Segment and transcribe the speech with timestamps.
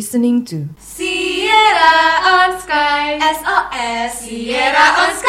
[0.00, 3.20] listening to Sierra on Sky.
[3.20, 5.19] SOS Sierra on Sky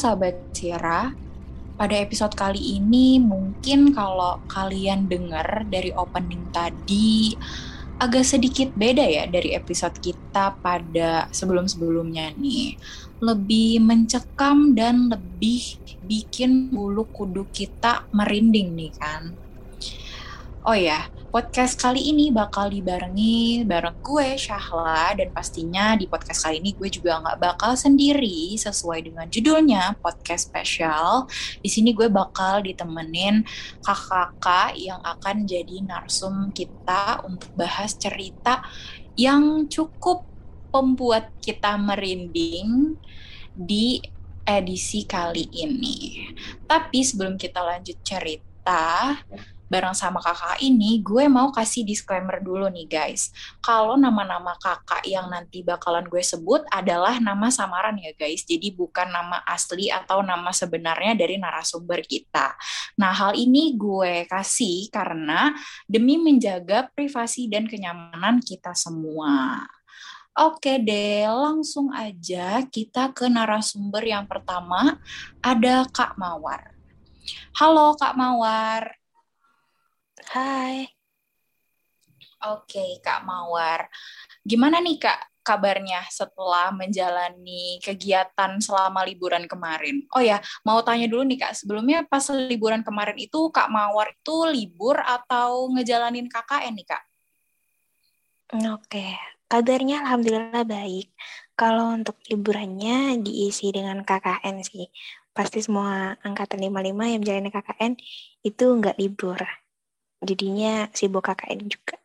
[0.00, 1.12] sahabat Sierra,
[1.76, 7.36] pada episode kali ini mungkin kalau kalian dengar dari opening tadi
[8.00, 12.80] agak sedikit beda ya dari episode kita pada sebelum-sebelumnya nih.
[13.20, 15.76] Lebih mencekam dan lebih
[16.08, 19.36] bikin bulu kuduk kita merinding nih kan.
[20.64, 26.58] Oh ya, podcast kali ini bakal dibarengi bareng gue Syahla dan pastinya di podcast kali
[26.58, 31.30] ini gue juga nggak bakal sendiri sesuai dengan judulnya podcast spesial.
[31.62, 33.46] Di sini gue bakal ditemenin
[33.78, 38.66] kakak-kakak yang akan jadi narsum kita untuk bahas cerita
[39.14, 40.26] yang cukup
[40.74, 42.98] membuat kita merinding
[43.54, 44.02] di
[44.42, 46.26] edisi kali ini.
[46.66, 49.14] Tapi sebelum kita lanjut cerita,
[49.70, 53.30] bareng sama kakak ini, gue mau kasih disclaimer dulu nih guys.
[53.62, 58.42] Kalau nama-nama kakak yang nanti bakalan gue sebut adalah nama samaran ya guys.
[58.42, 62.58] Jadi bukan nama asli atau nama sebenarnya dari narasumber kita.
[62.98, 65.54] Nah hal ini gue kasih karena
[65.86, 69.62] demi menjaga privasi dan kenyamanan kita semua.
[70.34, 74.98] Oke deh, langsung aja kita ke narasumber yang pertama.
[75.38, 76.74] Ada Kak Mawar.
[77.54, 78.99] Halo Kak Mawar.
[80.30, 80.86] Hai.
[82.46, 83.90] Oke, Kak Mawar.
[84.46, 90.06] Gimana nih Kak kabarnya setelah menjalani kegiatan selama liburan kemarin?
[90.14, 94.36] Oh ya, mau tanya dulu nih Kak, sebelumnya pas liburan kemarin itu Kak Mawar itu
[94.46, 97.02] libur atau ngejalanin KKN nih Kak?
[98.70, 99.18] Oke,
[99.50, 101.10] kabarnya alhamdulillah baik.
[101.58, 104.86] Kalau untuk liburannya diisi dengan KKN sih.
[105.34, 107.92] Pasti semua angkatan 55 yang menjalani KKN
[108.46, 109.42] itu nggak libur
[110.20, 111.96] jadinya sibuk KKN juga.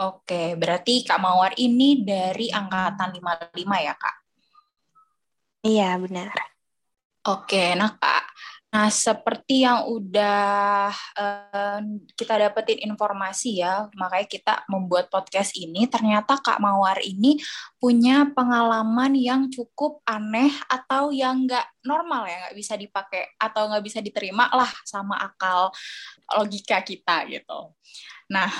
[0.00, 4.16] Oke, berarti Kak Mawar ini dari angkatan 55 ya, Kak?
[5.60, 6.32] Iya, benar.
[7.28, 8.24] Oke, nah Kak,
[8.70, 11.80] Nah, seperti yang udah uh,
[12.14, 17.34] kita dapetin informasi ya, makanya kita membuat podcast ini, ternyata Kak Mawar ini
[17.82, 23.82] punya pengalaman yang cukup aneh atau yang nggak normal ya, nggak bisa dipakai atau nggak
[23.82, 25.74] bisa diterima lah sama akal
[26.38, 27.74] logika kita gitu.
[28.30, 28.50] Nah,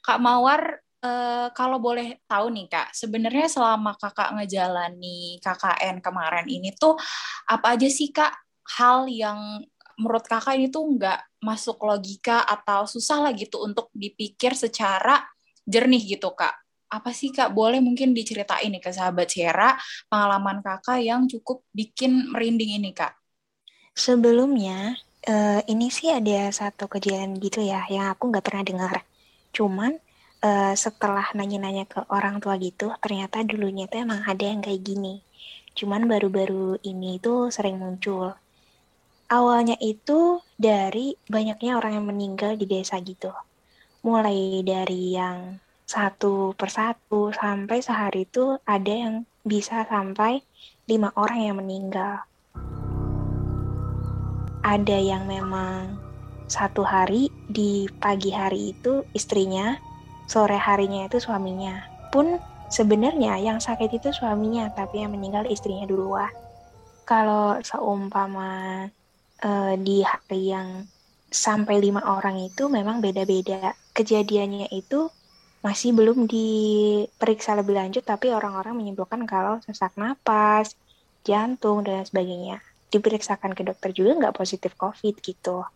[0.00, 6.74] Kak Mawar Uh, kalau boleh tahu nih kak, sebenarnya selama kakak ngejalani KKN kemarin ini
[6.74, 6.98] tuh
[7.46, 9.64] apa aja sih kak hal yang
[9.98, 15.26] menurut kakak ini tuh nggak masuk logika atau susah lah gitu untuk dipikir secara
[15.66, 16.54] jernih gitu kak.
[16.88, 19.76] Apa sih kak boleh mungkin diceritain nih ke sahabat Sierra
[20.08, 23.12] pengalaman kakak yang cukup bikin merinding ini kak?
[23.92, 24.94] Sebelumnya
[25.26, 28.94] uh, ini sih ada satu kejadian gitu ya yang aku nggak pernah dengar.
[29.50, 29.98] Cuman
[30.46, 35.20] uh, setelah nanya-nanya ke orang tua gitu ternyata dulunya tuh emang ada yang kayak gini.
[35.74, 38.32] Cuman baru-baru ini tuh sering muncul
[39.28, 43.30] awalnya itu dari banyaknya orang yang meninggal di desa gitu.
[44.00, 50.40] Mulai dari yang satu persatu sampai sehari itu ada yang bisa sampai
[50.88, 52.24] lima orang yang meninggal.
[54.64, 55.96] Ada yang memang
[56.48, 59.76] satu hari di pagi hari itu istrinya,
[60.28, 61.84] sore harinya itu suaminya.
[62.12, 62.40] Pun
[62.72, 66.32] sebenarnya yang sakit itu suaminya, tapi yang meninggal istrinya duluan.
[67.08, 68.84] Kalau seumpama
[69.42, 70.86] uh, di hari yang
[71.28, 73.76] sampai lima orang itu memang beda-beda.
[73.92, 75.12] Kejadiannya itu
[75.60, 80.78] masih belum diperiksa lebih lanjut, tapi orang-orang menyimpulkan kalau sesak napas,
[81.26, 82.62] jantung, dan sebagainya.
[82.88, 85.66] Diperiksakan ke dokter juga nggak positif COVID gitu.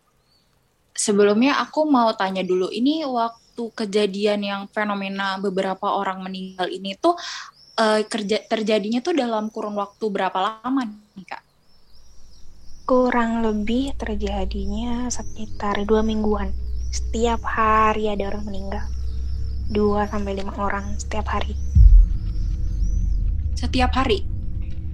[0.93, 7.17] Sebelumnya aku mau tanya dulu, ini waktu kejadian yang fenomena beberapa orang meninggal ini tuh
[7.77, 10.81] uh, kerja terjadinya tuh dalam kurun waktu berapa lama
[11.17, 11.52] nih kak?
[12.83, 16.51] Kurang lebih terjadinya sekitar dua mingguan.
[16.91, 18.83] Setiap hari ada orang meninggal.
[19.71, 21.55] Dua sampai lima orang setiap hari.
[23.55, 24.27] Setiap hari?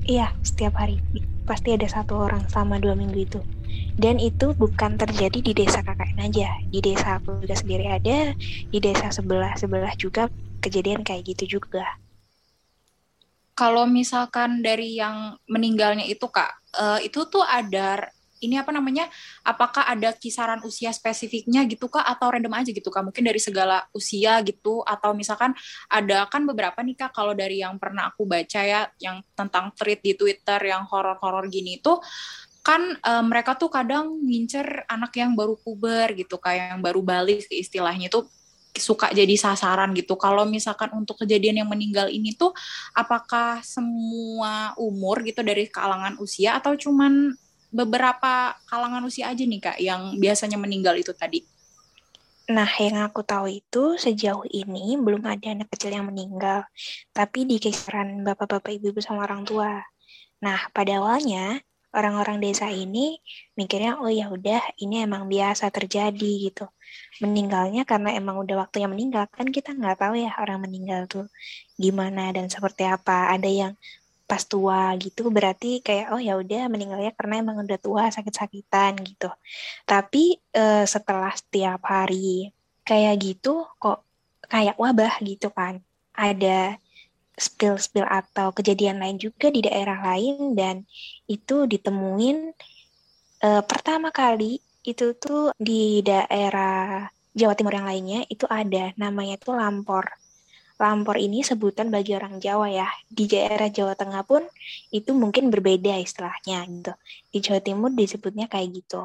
[0.05, 1.01] Iya, setiap hari.
[1.49, 3.41] Pasti ada satu orang sama dua minggu itu.
[3.97, 8.37] Dan itu bukan terjadi di desa KKN aja, di desa aku juga sendiri ada,
[8.69, 10.29] di desa sebelah-sebelah juga
[10.61, 11.97] kejadian kayak gitu juga.
[13.57, 19.07] Kalau misalkan dari yang meninggalnya itu kak, uh, itu tuh ada ini apa namanya
[19.43, 23.83] apakah ada kisaran usia spesifiknya gitu kak atau random aja gitu kak mungkin dari segala
[23.91, 25.51] usia gitu atau misalkan
[25.91, 29.99] ada kan beberapa nih kak kalau dari yang pernah aku baca ya yang tentang tweet
[29.99, 31.99] di Twitter yang horor-horor gini itu
[32.63, 37.47] kan e, mereka tuh kadang ngincer anak yang baru puber gitu kayak yang baru balik
[37.51, 38.23] istilahnya itu
[38.75, 40.15] suka jadi sasaran gitu.
[40.15, 42.53] Kalau misalkan untuk kejadian yang meninggal ini tuh
[42.93, 47.33] apakah semua umur gitu dari kalangan usia atau cuman
[47.69, 51.45] beberapa kalangan usia aja nih Kak yang biasanya meninggal itu tadi?
[52.49, 56.65] Nah, yang aku tahu itu sejauh ini belum ada anak kecil yang meninggal,
[57.13, 59.85] tapi di kisaran bapak-bapak, ibu-ibu sama orang tua.
[60.41, 63.17] Nah, pada awalnya orang-orang desa ini
[63.57, 66.65] mikirnya oh ya udah ini emang biasa terjadi gitu.
[67.21, 71.25] Meninggalnya karena emang udah waktunya meninggal kan kita nggak tahu ya orang meninggal tuh
[71.77, 73.33] gimana dan seperti apa.
[73.33, 73.73] Ada yang
[74.29, 79.29] pas tua gitu berarti kayak oh ya udah meninggalnya karena emang udah tua sakit-sakitan gitu.
[79.89, 82.53] Tapi uh, setelah setiap hari
[82.85, 84.05] kayak gitu kok
[84.45, 85.81] kayak wabah gitu kan.
[86.13, 86.77] Ada
[87.39, 90.83] spill-spill atau kejadian lain juga di daerah lain dan
[91.25, 92.51] itu ditemuin
[93.41, 99.55] uh, pertama kali itu tuh di daerah Jawa Timur yang lainnya itu ada namanya tuh
[99.55, 100.07] Lampor.
[100.79, 102.87] Lampor ini sebutan bagi orang Jawa ya.
[103.07, 104.47] Di daerah Jawa Tengah pun
[104.95, 106.93] itu mungkin berbeda istilahnya gitu.
[107.29, 109.03] Di Jawa Timur disebutnya kayak gitu.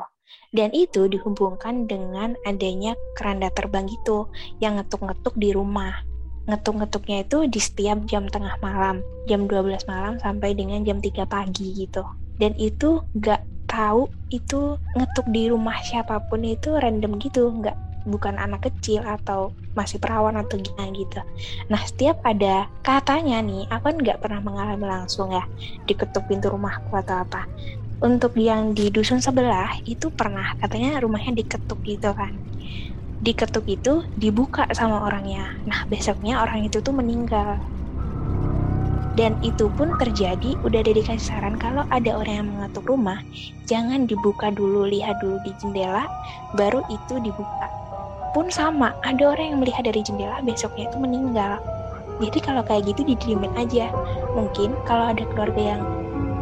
[0.54, 4.30] Dan itu dihubungkan dengan adanya keranda terbang gitu
[4.62, 6.13] yang ngetuk-ngetuk di rumah.
[6.44, 11.72] Ngetuk-ngetuknya itu di setiap jam tengah malam, jam 12 malam sampai dengan jam 3 pagi
[11.72, 12.04] gitu.
[12.36, 17.74] Dan itu gak tahu itu ngetuk di rumah siapa pun itu random gitu, nggak
[18.04, 21.20] bukan anak kecil atau masih perawan atau gimana gitu.
[21.72, 25.42] Nah setiap ada katanya nih, aku kan nggak pernah mengalami langsung ya
[25.88, 27.48] diketuk pintu rumahku atau apa.
[28.04, 32.36] Untuk yang di dusun sebelah itu pernah katanya rumahnya diketuk gitu kan.
[33.22, 35.46] Diketuk itu dibuka sama orangnya.
[35.70, 37.62] Nah besoknya orang itu tuh meninggal.
[39.14, 43.22] Dan itu pun terjadi udah ada dikasih saran kalau ada orang yang mengetuk rumah
[43.70, 46.10] jangan dibuka dulu lihat dulu di jendela
[46.58, 47.70] baru itu dibuka.
[48.34, 51.62] Pun sama ada orang yang melihat dari jendela besoknya itu meninggal.
[52.18, 53.94] Jadi kalau kayak gitu didiemin aja.
[54.34, 55.82] Mungkin kalau ada keluarga yang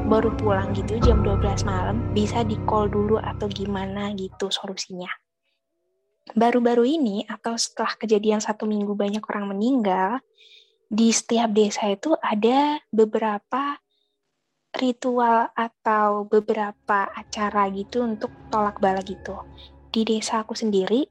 [0.08, 5.08] baru pulang gitu jam 12 malam bisa di call dulu atau gimana gitu solusinya
[6.30, 10.22] baru-baru ini atau setelah kejadian satu minggu banyak orang meninggal
[10.86, 13.80] di setiap desa itu ada beberapa
[14.72, 19.36] ritual atau beberapa acara gitu untuk tolak bala gitu.
[19.92, 21.04] Di desa aku sendiri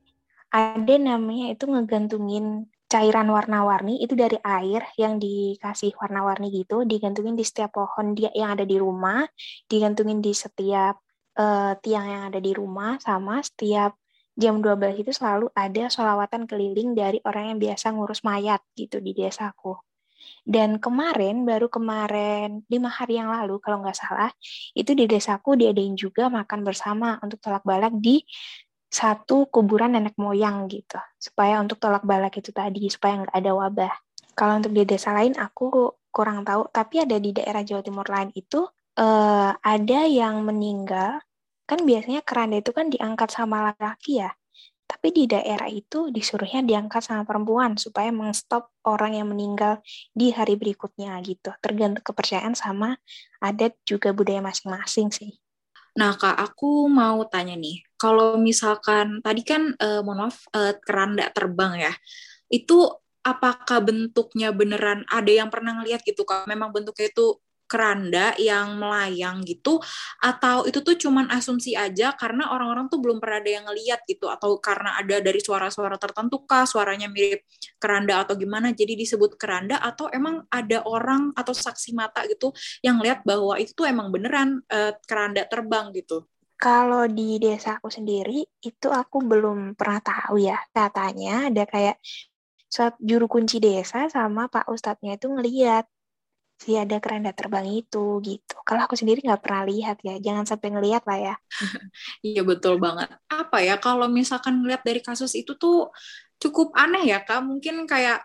[0.51, 7.47] ada namanya itu ngegantungin cairan warna-warni itu dari air yang dikasih warna-warni gitu digantungin di
[7.47, 9.23] setiap pohon dia yang ada di rumah
[9.71, 10.99] digantungin di setiap
[11.39, 13.95] uh, tiang yang ada di rumah sama setiap
[14.37, 19.11] jam 12 itu selalu ada sholawatan keliling dari orang yang biasa ngurus mayat gitu di
[19.11, 19.75] desaku
[20.41, 24.31] dan kemarin baru kemarin lima hari yang lalu kalau nggak salah
[24.73, 28.25] itu di desaku diadain juga makan bersama untuk tolak balak di
[28.91, 30.99] satu kuburan nenek moyang gitu.
[31.15, 33.93] Supaya untuk tolak balak itu tadi supaya nggak ada wabah.
[34.35, 36.67] Kalau untuk di desa lain aku kurang tahu.
[36.67, 38.67] Tapi ada di daerah Jawa Timur lain itu
[38.99, 41.23] uh, ada yang meninggal
[41.71, 44.35] kan biasanya keranda itu kan diangkat sama laki-laki ya.
[44.91, 49.79] Tapi di daerah itu disuruhnya diangkat sama perempuan supaya mengstop orang yang meninggal
[50.11, 51.55] di hari berikutnya gitu.
[51.63, 52.99] Tergantung kepercayaan sama
[53.39, 55.31] adat juga budaya masing-masing sih.
[55.95, 61.31] Nah, Kak, aku mau tanya nih, kalau misalkan tadi kan, uh, mohon maaf, uh, keranda
[61.31, 61.93] terbang ya,
[62.51, 62.87] itu
[63.23, 65.07] apakah bentuknya beneran?
[65.07, 66.47] Ada yang pernah ngelihat gitu, Kak?
[66.51, 67.39] Memang bentuknya itu
[67.71, 69.79] keranda yang melayang gitu
[70.19, 74.27] atau itu tuh cuman asumsi aja karena orang-orang tuh belum pernah ada yang ngeliat gitu
[74.27, 77.47] atau karena ada dari suara-suara tertentu kah suaranya mirip
[77.79, 82.51] keranda atau gimana jadi disebut keranda atau emang ada orang atau saksi mata gitu
[82.83, 86.27] yang lihat bahwa itu tuh emang beneran uh, keranda terbang gitu?
[86.61, 90.61] Kalau di desa aku sendiri itu aku belum pernah tahu ya.
[90.69, 91.97] Katanya ada kayak
[92.69, 95.89] saat juru kunci desa sama pak ustadznya itu ngeliat
[96.61, 98.53] si ada keranda terbang itu gitu.
[98.67, 101.33] Kalau aku sendiri nggak pernah lihat ya, jangan sampai ngelihat lah ya.
[102.27, 103.07] Iya betul banget.
[103.29, 105.89] Apa ya kalau misalkan ngelihat dari kasus itu tuh
[106.41, 107.41] cukup aneh ya kak.
[107.49, 108.17] Mungkin kayak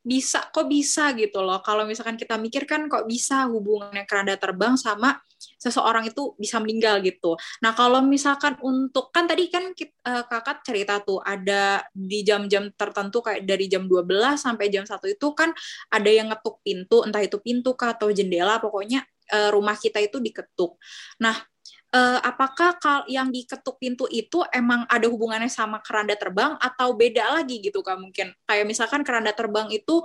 [0.00, 4.72] bisa kok bisa gitu loh kalau misalkan kita mikir kan kok bisa hubungannya keranda terbang
[4.80, 5.20] sama
[5.60, 7.36] seseorang itu bisa meninggal gitu.
[7.64, 12.20] Nah kalau misalkan untuk kan tadi kan kita, uh, eh, kakak cerita tuh ada di
[12.24, 15.52] jam-jam tertentu kayak dari jam 12 sampai jam satu itu kan
[15.92, 20.20] ada yang ngetuk pintu entah itu pintu kah atau jendela pokoknya uh, rumah kita itu
[20.20, 20.76] diketuk.
[21.20, 21.36] Nah
[21.94, 27.40] uh, apakah kal yang diketuk pintu itu emang ada hubungannya sama keranda terbang atau beda
[27.40, 28.32] lagi gitu kak mungkin?
[28.46, 30.02] Kayak misalkan keranda terbang itu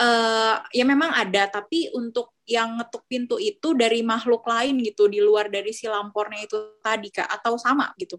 [0.00, 5.20] uh, ya memang ada tapi untuk yang ngetuk pintu itu dari makhluk lain gitu di
[5.20, 8.16] luar dari si lampornya itu tadi kak atau sama gitu?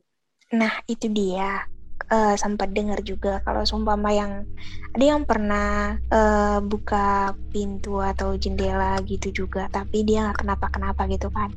[0.53, 1.65] Nah itu dia.
[2.09, 4.41] Uh, sempat dengar juga kalau sumpama yang
[4.97, 11.29] ada yang pernah uh, buka pintu atau jendela gitu juga tapi dia nggak kenapa-kenapa gitu
[11.29, 11.53] kan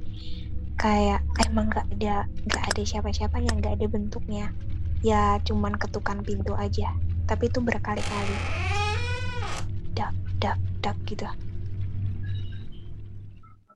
[0.79, 4.47] kayak emang nggak ada nggak ada siapa-siapanya nggak ada bentuknya.
[5.03, 6.95] Ya cuman ketukan pintu aja.
[7.27, 8.37] Tapi itu berkali-kali.
[9.97, 11.27] Dak dak dak gitu.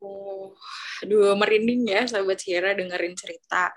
[0.05, 0.55] Oh
[1.03, 3.73] aduh merinding ya sahabat Sierra dengerin cerita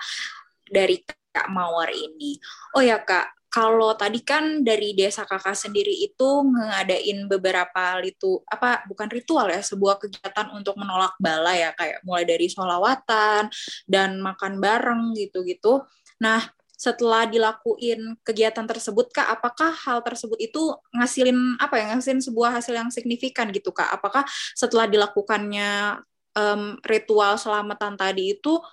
[0.69, 2.38] dari Kak Mawar ini.
[2.77, 8.85] Oh ya Kak kalau tadi kan dari desa kakak sendiri itu ngadain beberapa itu apa
[8.85, 13.49] bukan ritual ya sebuah kegiatan untuk menolak bala ya kayak mulai dari sholawatan
[13.89, 15.81] dan makan bareng gitu-gitu.
[16.21, 16.45] Nah
[16.79, 22.71] setelah dilakuin kegiatan tersebut kak apakah hal tersebut itu ngasilin apa ya ngasilin sebuah hasil
[22.71, 24.23] yang signifikan gitu kak apakah
[24.55, 25.99] setelah dilakukannya
[26.39, 28.63] um, ritual selamatan tadi itu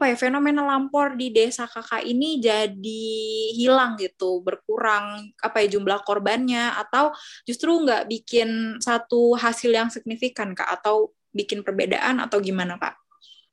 [0.00, 3.12] apa ya fenomena lampor di desa kakak ini jadi
[3.52, 7.12] hilang gitu berkurang apa ya jumlah korbannya atau
[7.44, 12.96] justru nggak bikin satu hasil yang signifikan kak atau bikin perbedaan atau gimana kak?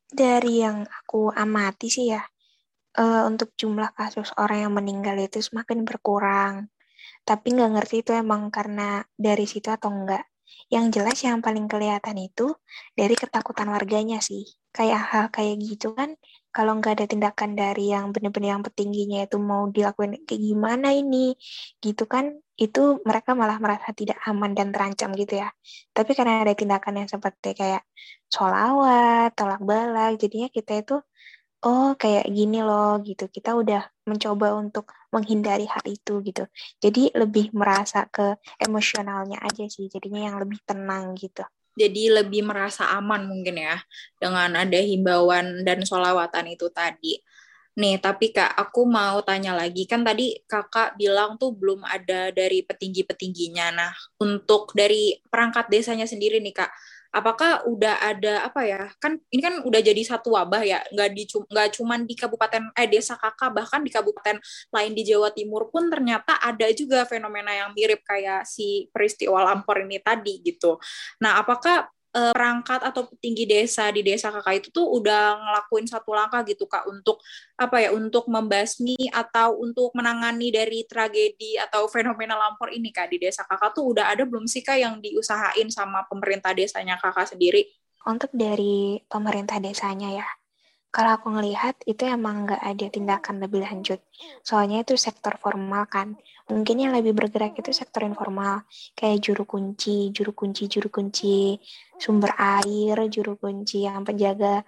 [0.07, 2.23] Dari yang aku amati sih ya
[2.95, 6.71] uh, untuk jumlah kasus orang yang meninggal itu semakin berkurang
[7.27, 10.23] tapi nggak ngerti itu emang karena dari situ atau enggak.
[10.71, 12.55] Yang jelas yang paling kelihatan itu
[12.95, 14.47] dari ketakutan warganya sih.
[14.77, 16.09] Kayak hal kayak gitu kan
[16.55, 21.17] kalau nggak ada tindakan dari yang benar-benar yang petingginya itu mau dilakuin kayak gimana ini
[21.85, 22.25] gitu kan
[22.63, 22.79] itu
[23.09, 25.49] mereka malah merasa tidak aman dan terancam gitu ya.
[25.95, 27.81] Tapi karena ada tindakan yang seperti kayak
[28.33, 30.95] sholawat tolak balak jadinya kita itu
[31.65, 33.23] oh kayak gini loh gitu.
[33.35, 36.43] Kita udah mencoba untuk menghindari hal itu gitu.
[36.83, 41.43] Jadi lebih merasa ke emosionalnya aja sih jadinya yang lebih tenang gitu
[41.77, 43.77] jadi lebih merasa aman mungkin ya
[44.17, 47.21] dengan ada himbauan dan sholawatan itu tadi.
[47.77, 49.85] Nih, tapi Kak, aku mau tanya lagi.
[49.85, 53.69] Kan tadi Kakak bilang tuh belum ada dari petinggi-petingginya.
[53.69, 56.73] Nah, untuk dari perangkat desanya sendiri nih Kak,
[57.17, 61.23] apakah udah ada apa ya kan ini kan udah jadi satu wabah ya nggak di
[61.25, 64.37] nggak cuman di kabupaten eh desa kakak bahkan di kabupaten
[64.69, 69.81] lain di Jawa Timur pun ternyata ada juga fenomena yang mirip kayak si peristiwa lampor
[69.81, 70.77] ini tadi gitu.
[71.25, 76.17] Nah apakah uh, perangkat atau petinggi desa di desa kakak itu tuh udah ngelakuin satu
[76.17, 77.21] langkah gitu kak untuk
[77.53, 83.21] apa ya untuk membasmi atau untuk menangani dari tragedi atau fenomena lampor ini kak di
[83.21, 87.69] desa kakak tuh udah ada belum sih kak yang diusahain sama pemerintah desanya kakak sendiri?
[88.07, 90.27] Untuk dari pemerintah desanya ya,
[90.87, 93.99] kalau aku ngelihat itu emang nggak ada tindakan lebih lanjut.
[94.41, 96.17] Soalnya itu sektor formal kan.
[96.47, 98.63] Mungkin yang lebih bergerak itu sektor informal.
[98.95, 101.59] Kayak juru kunci, juru kunci, juru kunci,
[101.99, 104.63] sumber air, juru kunci yang penjaga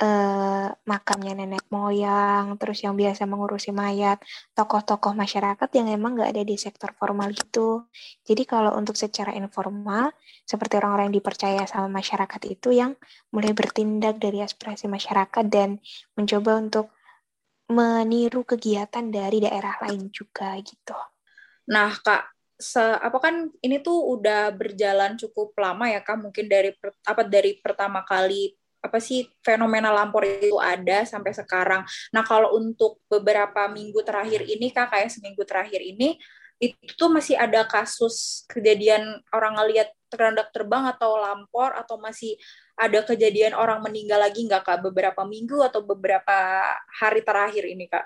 [0.00, 4.16] eh, makamnya nenek moyang, terus yang biasa mengurusi mayat,
[4.56, 7.84] tokoh-tokoh masyarakat yang emang nggak ada di sektor formal gitu.
[8.24, 10.08] Jadi kalau untuk secara informal,
[10.48, 12.96] seperti orang-orang yang dipercaya sama masyarakat itu yang
[13.30, 15.76] mulai bertindak dari aspirasi masyarakat dan
[16.16, 16.86] mencoba untuk
[17.70, 20.96] meniru kegiatan dari daerah lain juga gitu.
[21.70, 26.74] Nah, Kak, se apa kan ini tuh udah berjalan cukup lama ya Kak, mungkin dari
[26.74, 31.84] per, apa dari pertama kali apa sih fenomena lampor itu ada sampai sekarang.
[32.16, 36.16] Nah, kalau untuk beberapa minggu terakhir ini Kak, kayak seminggu terakhir ini
[36.60, 39.00] itu tuh masih ada kasus kejadian
[39.32, 42.36] orang ngelihat terhendak terbang atau lampor atau masih
[42.76, 46.60] ada kejadian orang meninggal lagi nggak kak beberapa minggu atau beberapa
[47.00, 48.04] hari terakhir ini kak?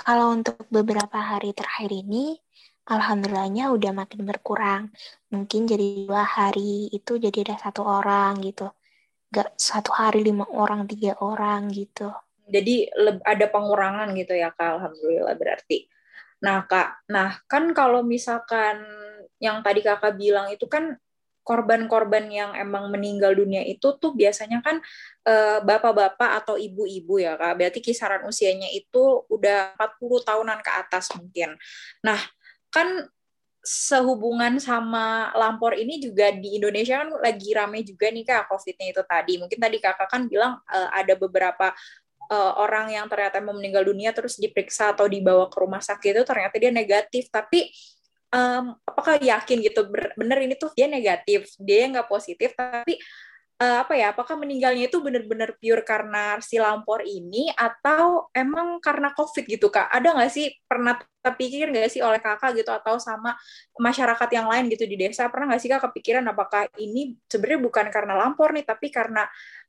[0.00, 2.40] Kalau untuk beberapa hari terakhir ini,
[2.88, 4.82] alhamdulillahnya udah makin berkurang.
[5.28, 8.72] Mungkin jadi dua hari itu jadi ada satu orang gitu
[9.34, 12.14] gak satu hari lima orang tiga orang gitu.
[12.46, 12.86] Jadi
[13.26, 15.90] ada pengurangan gitu ya kak alhamdulillah berarti.
[16.46, 18.86] Nah kak nah kan kalau misalkan
[19.42, 20.94] yang tadi kakak bilang itu kan
[21.44, 24.80] korban-korban yang emang meninggal dunia itu tuh biasanya kan
[25.60, 27.56] bapak bapak-bapak atau ibu-ibu ya kak.
[27.58, 31.56] Berarti kisaran usianya itu udah 40 tahunan ke atas mungkin.
[32.04, 32.20] Nah
[32.68, 33.08] kan
[33.64, 39.02] sehubungan sama lampor ini juga di Indonesia kan lagi rame juga nih kak COVID-nya itu
[39.08, 39.32] tadi.
[39.40, 41.72] Mungkin tadi kakak kan bilang uh, ada beberapa
[42.28, 46.24] uh, orang yang ternyata mau meninggal dunia terus diperiksa atau dibawa ke rumah sakit itu
[46.28, 47.32] ternyata dia negatif.
[47.32, 47.72] Tapi
[48.36, 53.00] um, apakah yakin gitu bener ini tuh dia negatif, dia nggak positif, tapi
[53.60, 59.14] uh, apa ya apakah meninggalnya itu benar-benar pure karena si lampor ini atau emang karena
[59.14, 59.90] covid gitu kak?
[59.90, 63.32] Ada nggak sih pernah terpikir nggak sih oleh kakak gitu atau sama
[63.78, 65.30] masyarakat yang lain gitu di desa?
[65.30, 69.26] Pernah nggak sih kak kepikiran apakah ini sebenarnya bukan karena lampor nih tapi karena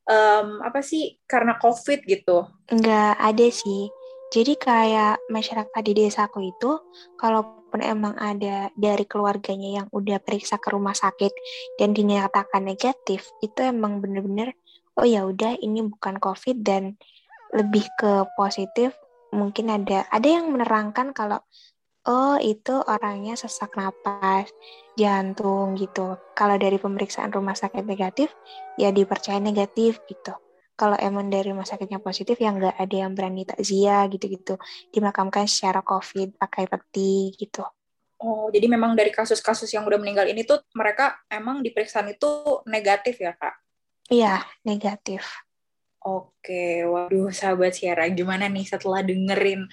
[0.10, 2.50] um, apa sih karena covid gitu?
[2.70, 4.05] Nggak ada sih
[4.36, 6.84] jadi kayak masyarakat di desaku itu
[7.16, 11.36] kalau walaupun emang ada dari keluarganya yang udah periksa ke rumah sakit
[11.76, 14.56] dan dinyatakan negatif, itu emang bener-bener
[14.96, 16.96] oh ya udah ini bukan COVID dan
[17.52, 18.96] lebih ke positif.
[19.36, 21.44] Mungkin ada ada yang menerangkan kalau
[22.08, 24.48] oh itu orangnya sesak napas,
[24.96, 26.16] jantung gitu.
[26.32, 28.32] Kalau dari pemeriksaan rumah sakit negatif,
[28.80, 30.45] ya dipercaya negatif gitu
[30.76, 34.60] kalau emang dari rumah sakitnya positif ya nggak ada yang berani takziah gitu-gitu.
[34.92, 37.64] Dimakamkan secara covid pakai peti gitu.
[38.20, 43.20] Oh jadi memang dari kasus-kasus yang udah meninggal ini tuh mereka emang diperiksaan itu negatif
[43.20, 43.56] ya kak?
[44.12, 45.26] Iya negatif.
[46.06, 49.66] Oke, waduh sahabat Sierra, gimana nih setelah dengerin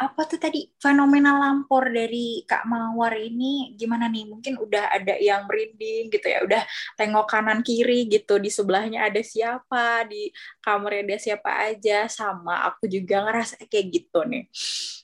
[0.00, 4.24] apa tuh tadi fenomena lampor dari Kak Mawar ini gimana nih?
[4.32, 6.64] Mungkin udah ada yang merinding gitu ya, udah
[6.96, 10.32] tengok kanan kiri gitu di sebelahnya ada siapa, di
[10.64, 14.48] kamarnya ada siapa aja, sama aku juga ngerasa kayak gitu nih.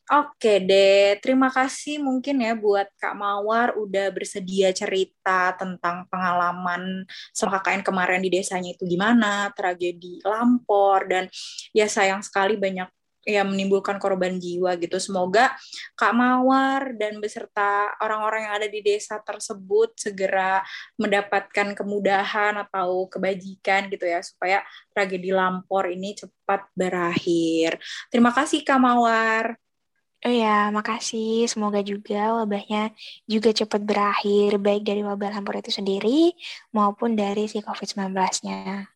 [0.06, 7.04] Oke deh, terima kasih mungkin ya buat Kak Mawar udah bersedia cerita tentang pengalaman
[7.36, 11.28] sama KKN kemarin di desanya itu gimana, tragedi lampor, dan
[11.76, 12.86] ya sayang sekali banyak
[13.26, 15.02] ya menimbulkan korban jiwa gitu.
[15.02, 15.50] Semoga
[15.99, 20.62] Kak Mawar dan beserta orang-orang yang ada di desa tersebut segera
[20.95, 24.62] mendapatkan kemudahan atau kebajikan gitu ya supaya
[24.95, 27.82] tragedi Lampor ini cepat berakhir.
[28.08, 29.58] Terima kasih Kak Mawar.
[30.25, 31.45] Oh ya, makasih.
[31.47, 32.91] Semoga juga wabahnya
[33.28, 36.32] juga cepat berakhir, baik dari wabah lampor itu sendiri
[36.73, 38.91] maupun dari si COVID-19-nya.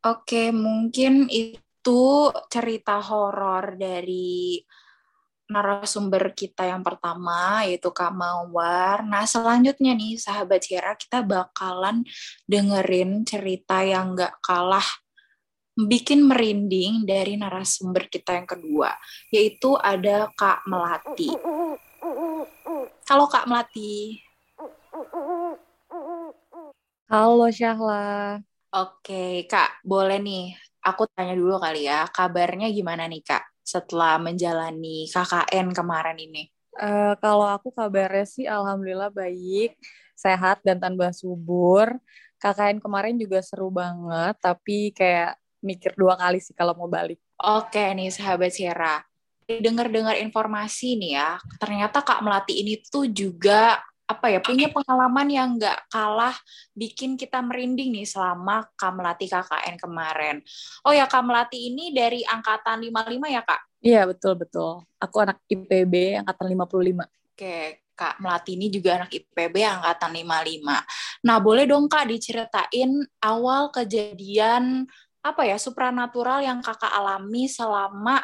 [0.00, 4.60] Oke, mungkin itu itu cerita horor dari
[5.48, 9.00] narasumber kita yang pertama yaitu Kak Mawar.
[9.00, 12.04] Nah selanjutnya nih sahabat Sierra kita bakalan
[12.44, 14.84] dengerin cerita yang gak kalah
[15.80, 18.92] bikin merinding dari narasumber kita yang kedua
[19.32, 21.32] yaitu ada Kak Melati.
[23.08, 24.20] Halo Kak Melati.
[27.08, 28.36] Halo Syahla.
[28.68, 35.06] Oke Kak boleh nih aku tanya dulu kali ya, kabarnya gimana nih Kak setelah menjalani
[35.06, 36.48] KKN kemarin ini?
[36.74, 39.76] Uh, kalau aku kabarnya sih alhamdulillah baik,
[40.16, 41.96] sehat dan tanpa subur.
[42.40, 47.20] KKN kemarin juga seru banget, tapi kayak mikir dua kali sih kalau mau balik.
[47.36, 49.04] Oke nih sahabat Sierra,
[49.44, 55.48] dengar-dengar informasi nih ya, ternyata Kak Melati ini tuh juga apa ya punya pengalaman yang
[55.54, 56.34] nggak kalah
[56.74, 60.42] bikin kita merinding nih selama Kamlati KKN kemarin.
[60.82, 63.60] Oh ya Kamlati ini dari angkatan 55 ya Kak?
[63.80, 64.82] Iya betul betul.
[64.98, 67.06] Aku anak IPB angkatan 55.
[67.40, 71.24] Oke, Kak Melati ini juga anak IPB angkatan 55.
[71.24, 74.84] Nah, boleh dong Kak diceritain awal kejadian
[75.20, 78.20] apa ya supranatural yang Kakak alami selama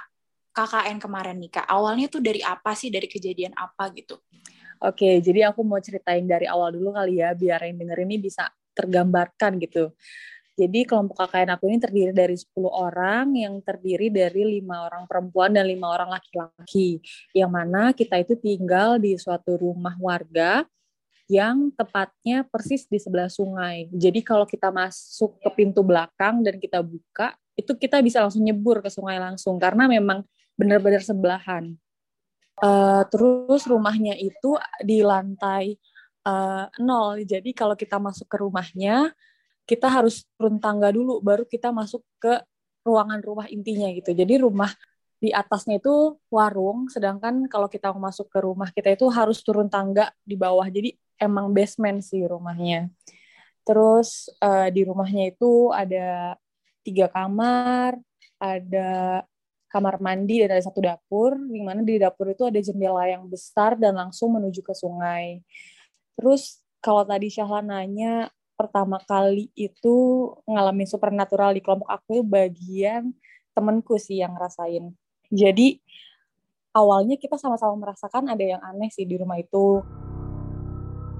[0.52, 1.68] KKN kemarin nih Kak.
[1.68, 2.88] Awalnya tuh dari apa sih?
[2.92, 4.16] Dari kejadian apa gitu?
[4.82, 8.48] Oke, jadi aku mau ceritain dari awal dulu kali ya, biar yang denger ini bisa
[8.76, 9.92] tergambarkan gitu.
[10.56, 15.52] Jadi kelompok KKN aku ini terdiri dari 10 orang yang terdiri dari lima orang perempuan
[15.52, 17.04] dan lima orang laki-laki.
[17.36, 20.64] Yang mana kita itu tinggal di suatu rumah warga
[21.28, 23.92] yang tepatnya persis di sebelah sungai.
[23.92, 28.80] Jadi kalau kita masuk ke pintu belakang dan kita buka, itu kita bisa langsung nyebur
[28.80, 30.24] ke sungai langsung karena memang
[30.56, 31.76] benar-benar sebelahan.
[32.56, 35.76] Uh, terus rumahnya itu di lantai
[36.24, 37.20] uh, nol.
[37.22, 39.12] Jadi kalau kita masuk ke rumahnya,
[39.68, 42.40] kita harus turun tangga dulu, baru kita masuk ke
[42.86, 44.14] ruangan rumah intinya gitu.
[44.14, 44.70] Jadi rumah
[45.16, 49.66] di atasnya itu warung, sedangkan kalau kita mau masuk ke rumah kita itu harus turun
[49.66, 50.64] tangga di bawah.
[50.70, 52.88] Jadi emang basement sih rumahnya.
[53.66, 56.38] Terus uh, di rumahnya itu ada
[56.86, 57.98] tiga kamar,
[58.38, 59.24] ada
[59.76, 63.76] kamar mandi dan ada satu dapur, di mana di dapur itu ada jendela yang besar
[63.76, 65.44] dan langsung menuju ke sungai.
[66.16, 73.12] Terus kalau tadi Syahla nanya, pertama kali itu ngalamin supernatural di kelompok aku bagian
[73.52, 74.96] temenku sih yang ngerasain.
[75.28, 75.76] Jadi
[76.72, 79.84] awalnya kita sama-sama merasakan ada yang aneh sih di rumah itu.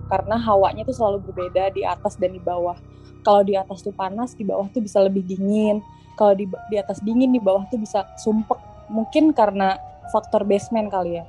[0.07, 2.79] karena hawanya tuh selalu berbeda di atas dan di bawah.
[3.27, 5.83] Kalau di atas tuh panas, di bawah tuh bisa lebih dingin.
[6.17, 8.59] Kalau di di atas dingin, di bawah tuh bisa sumpek.
[8.89, 9.77] Mungkin karena
[10.11, 11.25] faktor basement kali ya.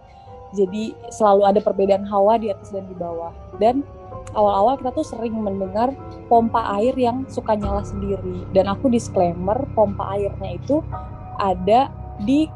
[0.56, 3.36] Jadi selalu ada perbedaan hawa di atas dan di bawah.
[3.60, 3.84] Dan
[4.32, 5.92] awal-awal kita tuh sering mendengar
[6.32, 8.48] pompa air yang suka nyala sendiri.
[8.56, 10.80] Dan aku disclaimer, pompa airnya itu
[11.36, 11.92] ada
[12.24, 12.48] di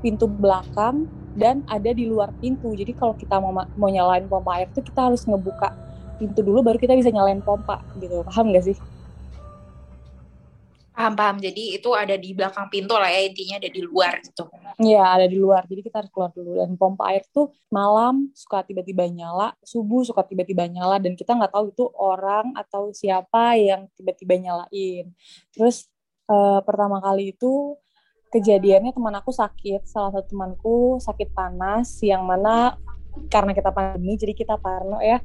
[0.00, 2.72] pintu belakang dan ada di luar pintu.
[2.72, 5.74] Jadi kalau kita mau mau nyalain pompa air itu kita harus ngebuka
[6.16, 8.24] pintu dulu baru kita bisa nyalain pompa gitu.
[8.24, 8.76] Paham gak sih?
[10.96, 11.36] Paham paham.
[11.36, 14.48] Jadi itu ada di belakang pintu lah ya intinya ada di luar gitu.
[14.80, 15.68] Iya ada di luar.
[15.68, 20.24] Jadi kita harus keluar dulu dan pompa air tuh malam suka tiba-tiba nyala, subuh suka
[20.24, 25.12] tiba-tiba nyala dan kita nggak tahu itu orang atau siapa yang tiba-tiba nyalain.
[25.52, 25.84] Terus
[26.32, 27.76] uh, pertama kali itu
[28.32, 32.74] kejadiannya teman aku sakit salah satu temanku sakit panas yang mana
[33.32, 35.22] karena kita pandemi jadi kita parno ya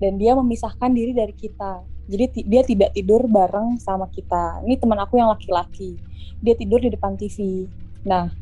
[0.00, 4.58] dan dia memisahkan diri dari kita jadi dia tidak tidur bareng sama kita.
[4.66, 5.94] Ini teman aku yang laki-laki.
[6.42, 7.70] Dia tidur di depan TV
[8.00, 8.32] nah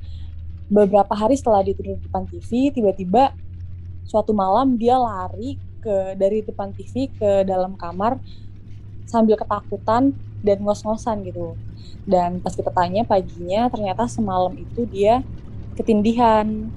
[0.70, 3.34] beberapa hari setelah dia tidur di depan TV tiba-tiba
[4.06, 8.22] suatu malam dia lari ke dari depan TV ke dalam kamar
[9.02, 11.52] sambil ketakutan dan ngos-ngosan gitu.
[12.08, 15.20] Dan pas kita tanya paginya ternyata semalam itu dia
[15.76, 16.72] ketindihan.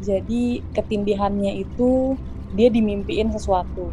[0.00, 2.16] Jadi ketindihannya itu
[2.56, 3.92] dia dimimpiin sesuatu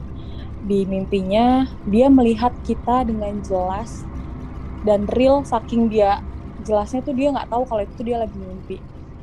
[0.65, 4.01] di mimpinya dia melihat kita dengan jelas
[4.82, 6.21] dan real saking dia
[6.65, 8.78] jelasnya tuh dia nggak tahu kalau itu dia lagi mimpi.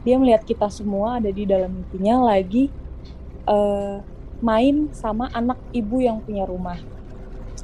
[0.07, 2.70] Dia melihat kita semua ada di dalam mimpinya lagi
[3.46, 3.98] uh,
[4.42, 6.78] main sama anak ibu yang punya rumah.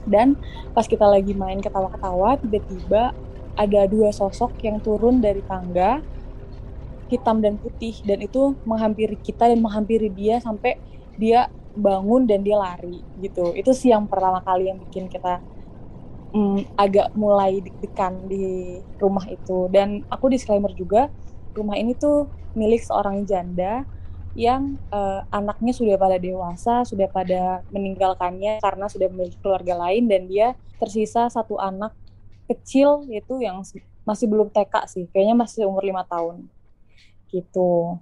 [0.07, 0.35] Dan
[0.75, 3.15] pas kita lagi main ketawa-ketawa tiba-tiba
[3.59, 6.03] ada dua sosok yang turun dari tangga
[7.11, 7.99] hitam dan putih.
[8.03, 10.79] Dan itu menghampiri kita dan menghampiri dia sampai
[11.19, 15.39] dia bangun dan dia lari gitu itu sih yang pertama kali yang bikin kita
[16.35, 21.07] mm, agak mulai deg-degan di rumah itu dan aku disclaimer juga
[21.55, 23.87] rumah ini tuh milik seorang janda
[24.39, 30.31] yang uh, anaknya sudah pada dewasa, sudah pada meninggalkannya karena sudah memiliki keluarga lain dan
[30.31, 31.91] dia tersisa satu anak
[32.47, 33.67] kecil itu yang
[34.07, 36.47] masih belum TK sih, kayaknya masih umur lima tahun
[37.35, 37.99] gitu.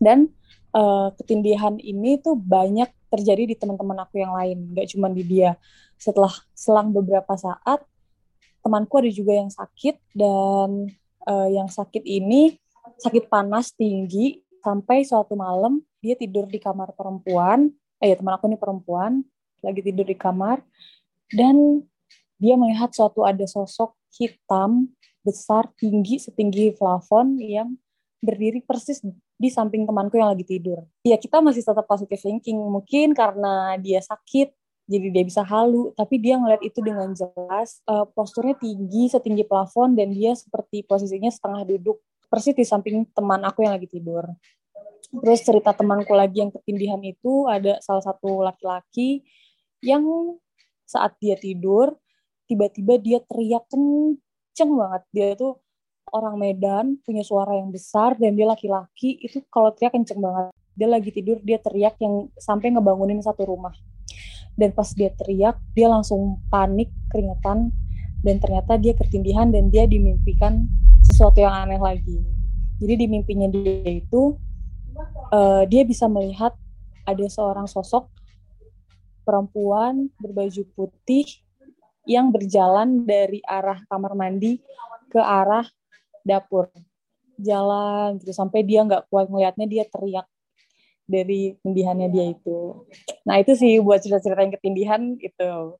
[0.00, 0.32] Dan
[0.72, 5.56] uh, ketindihan ini tuh banyak terjadi di teman-teman aku yang lain, nggak cuma di dia.
[6.00, 7.84] Setelah selang beberapa saat,
[8.64, 10.88] temanku ada juga yang sakit dan
[11.28, 12.56] uh, yang sakit ini
[12.98, 17.70] sakit panas tinggi sampai suatu malam dia tidur di kamar perempuan.
[18.02, 19.22] Eh ya teman aku ini perempuan
[19.62, 20.58] lagi tidur di kamar
[21.30, 21.86] dan
[22.42, 24.90] dia melihat suatu ada sosok hitam
[25.22, 27.78] besar tinggi setinggi plafon yang
[28.18, 28.98] berdiri persis
[29.42, 30.86] di samping temanku yang lagi tidur.
[31.02, 34.54] Ya kita masih tetap positive thinking mungkin karena dia sakit
[34.86, 39.98] jadi dia bisa halu tapi dia ngeliat itu dengan jelas uh, posturnya tinggi setinggi plafon
[39.98, 41.98] dan dia seperti posisinya setengah duduk
[42.30, 44.26] persis di samping teman aku yang lagi tidur.
[45.12, 49.26] Terus cerita temanku lagi yang ketindihan itu ada salah satu laki-laki
[49.82, 50.06] yang
[50.86, 51.98] saat dia tidur
[52.46, 55.61] tiba-tiba dia teriak kenceng banget dia tuh
[56.10, 60.50] orang Medan punya suara yang besar dan dia laki-laki itu kalau teriak kenceng banget.
[60.72, 63.72] Dia lagi tidur dia teriak yang sampai ngebangunin satu rumah.
[64.56, 67.72] Dan pas dia teriak dia langsung panik keringetan
[68.22, 70.66] dan ternyata dia ketindihan dan dia dimimpikan
[71.06, 72.18] sesuatu yang aneh lagi.
[72.82, 74.34] Jadi di mimpinya dia itu
[75.30, 76.54] uh, dia bisa melihat
[77.06, 78.06] ada seorang sosok
[79.22, 81.26] perempuan berbaju putih
[82.06, 84.58] yang berjalan dari arah kamar mandi
[85.10, 85.62] ke arah
[86.22, 86.70] dapur
[87.38, 88.32] jalan gitu.
[88.34, 90.26] Sampai dia nggak kuat melihatnya dia teriak
[91.06, 92.86] dari tindihannya dia itu.
[93.26, 95.76] Nah itu sih buat cerita-cerita yang ketindihan itu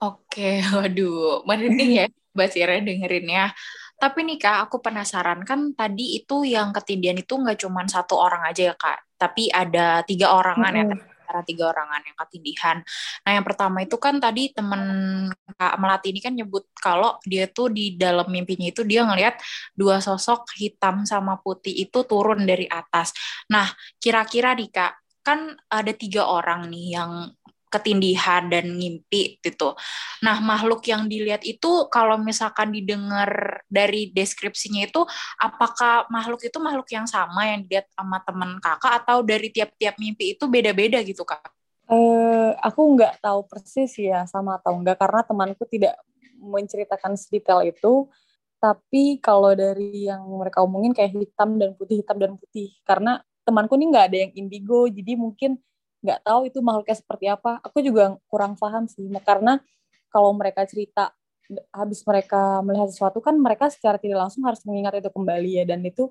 [0.00, 0.50] oke
[0.80, 3.52] waduh merinding ya Mbak Sira dengerinnya.
[4.00, 5.44] Tapi nih kak aku penasaran.
[5.44, 9.04] Kan tadi itu yang ketindihan itu nggak cuma satu orang aja ya kak.
[9.20, 10.96] Tapi ada tiga orangan mm -hmm.
[10.96, 12.76] ya antara tiga orangan yang ketindihan.
[13.22, 14.82] Nah yang pertama itu kan tadi temen
[15.54, 19.38] Kak Melati ini kan nyebut kalau dia tuh di dalam mimpinya itu dia ngelihat
[19.78, 23.14] dua sosok hitam sama putih itu turun dari atas.
[23.46, 23.70] Nah
[24.02, 27.30] kira-kira nih Kak, kan ada tiga orang nih yang
[27.70, 29.78] ketindihan dan ngimpi gitu.
[30.26, 35.06] Nah, makhluk yang dilihat itu kalau misalkan didengar dari deskripsinya itu
[35.38, 40.34] apakah makhluk itu makhluk yang sama yang dilihat sama teman kakak atau dari tiap-tiap mimpi
[40.34, 41.46] itu beda-beda gitu kak?
[41.90, 45.94] Uh, aku nggak tahu persis ya sama atau enggak karena temanku tidak
[46.42, 48.10] menceritakan sedetail itu.
[48.60, 52.76] Tapi kalau dari yang mereka omongin kayak hitam dan putih, hitam dan putih.
[52.84, 55.56] Karena temanku ini nggak ada yang indigo, jadi mungkin
[56.00, 57.60] nggak tahu itu makhluknya seperti apa.
[57.64, 59.60] Aku juga kurang paham sih karena
[60.08, 61.12] kalau mereka cerita
[61.74, 65.64] habis mereka melihat sesuatu kan mereka secara tidak langsung harus mengingat itu kembali ya.
[65.68, 66.10] Dan itu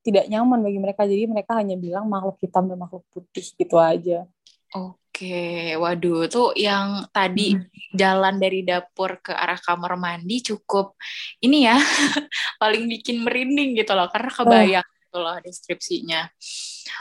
[0.00, 1.02] tidak nyaman bagi mereka.
[1.04, 4.24] Jadi mereka hanya bilang makhluk hitam dan makhluk putih gitu aja.
[4.70, 7.92] Oke, waduh, tuh yang tadi hmm.
[7.92, 10.94] jalan dari dapur ke arah kamar mandi cukup
[11.42, 11.74] ini ya,
[12.62, 14.99] paling bikin merinding gitu loh, karena kebayang oh.
[15.10, 16.30] Gitu loh deskripsinya.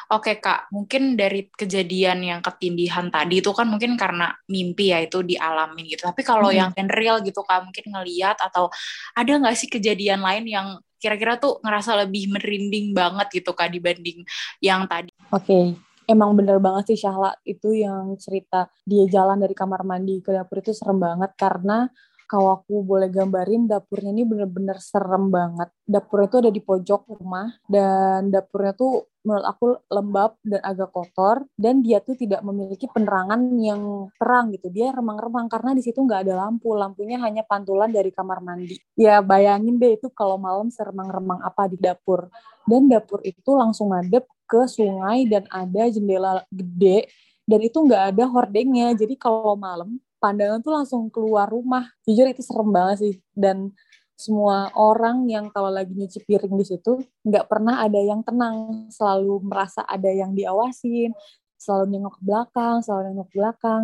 [0.09, 5.21] Oke kak, mungkin dari kejadian yang ketindihan tadi itu kan mungkin karena mimpi ya itu
[5.21, 6.09] dialamin gitu.
[6.09, 6.73] Tapi kalau hmm.
[6.73, 8.73] yang real gitu kak, mungkin ngeliat atau
[9.13, 10.67] ada nggak sih kejadian lain yang
[10.97, 14.25] kira-kira tuh ngerasa lebih merinding banget gitu kak dibanding
[14.57, 15.13] yang tadi?
[15.29, 15.65] Oke, okay
[16.09, 20.57] emang bener banget sih Syahla itu yang cerita dia jalan dari kamar mandi ke dapur
[20.57, 21.85] itu serem banget karena
[22.29, 25.73] kalau aku boleh gambarin dapurnya ini bener-bener serem banget.
[25.81, 31.43] Dapurnya itu ada di pojok rumah dan dapurnya tuh menurut aku lembab dan agak kotor
[31.57, 34.69] dan dia tuh tidak memiliki penerangan yang terang gitu.
[34.69, 36.77] Dia remang-remang karena di situ nggak ada lampu.
[36.77, 38.77] Lampunya hanya pantulan dari kamar mandi.
[38.93, 42.29] Ya bayangin deh itu kalau malam seremang-remang apa di dapur.
[42.69, 47.09] Dan dapur itu langsung ngadep ke sungai dan ada jendela gede
[47.49, 51.89] dan itu nggak ada hordengnya jadi kalau malam pandangan tuh langsung keluar rumah.
[52.03, 53.15] Jujur itu serem banget sih.
[53.31, 53.71] Dan
[54.19, 58.87] semua orang yang kalau lagi nyuci piring di situ nggak pernah ada yang tenang.
[58.91, 61.15] Selalu merasa ada yang diawasin
[61.59, 63.83] selalu nengok ke belakang selalu nengok ke belakang.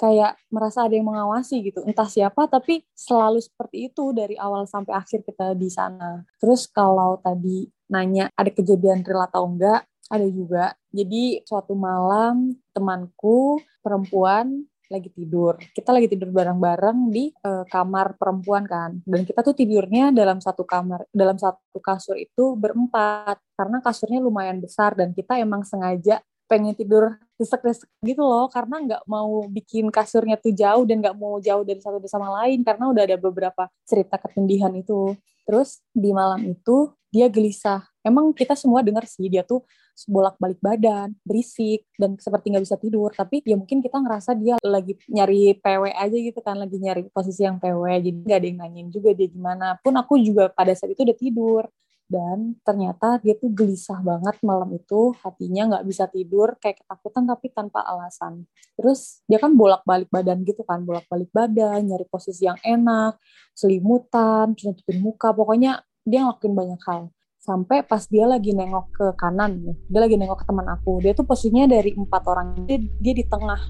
[0.00, 1.84] Kayak merasa ada yang mengawasi gitu.
[1.84, 6.24] Entah siapa tapi selalu seperti itu dari awal sampai akhir kita di sana.
[6.40, 9.84] Terus kalau tadi nanya ada kejadian real atau enggak?
[10.08, 10.72] Ada juga.
[10.88, 15.54] Jadi suatu malam temanku perempuan lagi tidur.
[15.70, 18.98] Kita lagi tidur bareng-bareng di uh, kamar perempuan kan.
[19.06, 23.38] Dan kita tuh tidurnya dalam satu kamar, dalam satu kasur itu berempat.
[23.54, 26.18] Karena kasurnya lumayan besar dan kita emang sengaja
[26.50, 31.38] pengen tidur desek-desek gitu loh karena nggak mau bikin kasurnya tuh jauh dan nggak mau
[31.38, 35.14] jauh dari satu sama lain karena udah ada beberapa cerita ketindihan itu
[35.46, 39.62] terus di malam itu dia gelisah emang kita semua dengar sih dia tuh
[40.08, 43.10] bolak-balik badan, berisik, dan seperti nggak bisa tidur.
[43.12, 47.44] Tapi ya mungkin kita ngerasa dia lagi nyari PW aja gitu kan, lagi nyari posisi
[47.44, 47.84] yang PW.
[48.00, 49.76] Jadi nggak ada yang nanyain juga dia gimana.
[49.82, 51.62] Pun aku juga pada saat itu udah tidur.
[52.10, 57.46] Dan ternyata dia tuh gelisah banget malam itu, hatinya nggak bisa tidur, kayak ketakutan tapi
[57.54, 58.50] tanpa alasan.
[58.74, 63.14] Terus dia kan bolak-balik badan gitu kan, bolak-balik badan, nyari posisi yang enak,
[63.54, 69.06] selimutan, terus nutupin muka, pokoknya dia ngelakuin banyak hal sampai pas dia lagi nengok ke
[69.16, 73.14] kanan dia lagi nengok ke teman aku dia tuh posisinya dari empat orang dia, dia
[73.16, 73.60] di tengah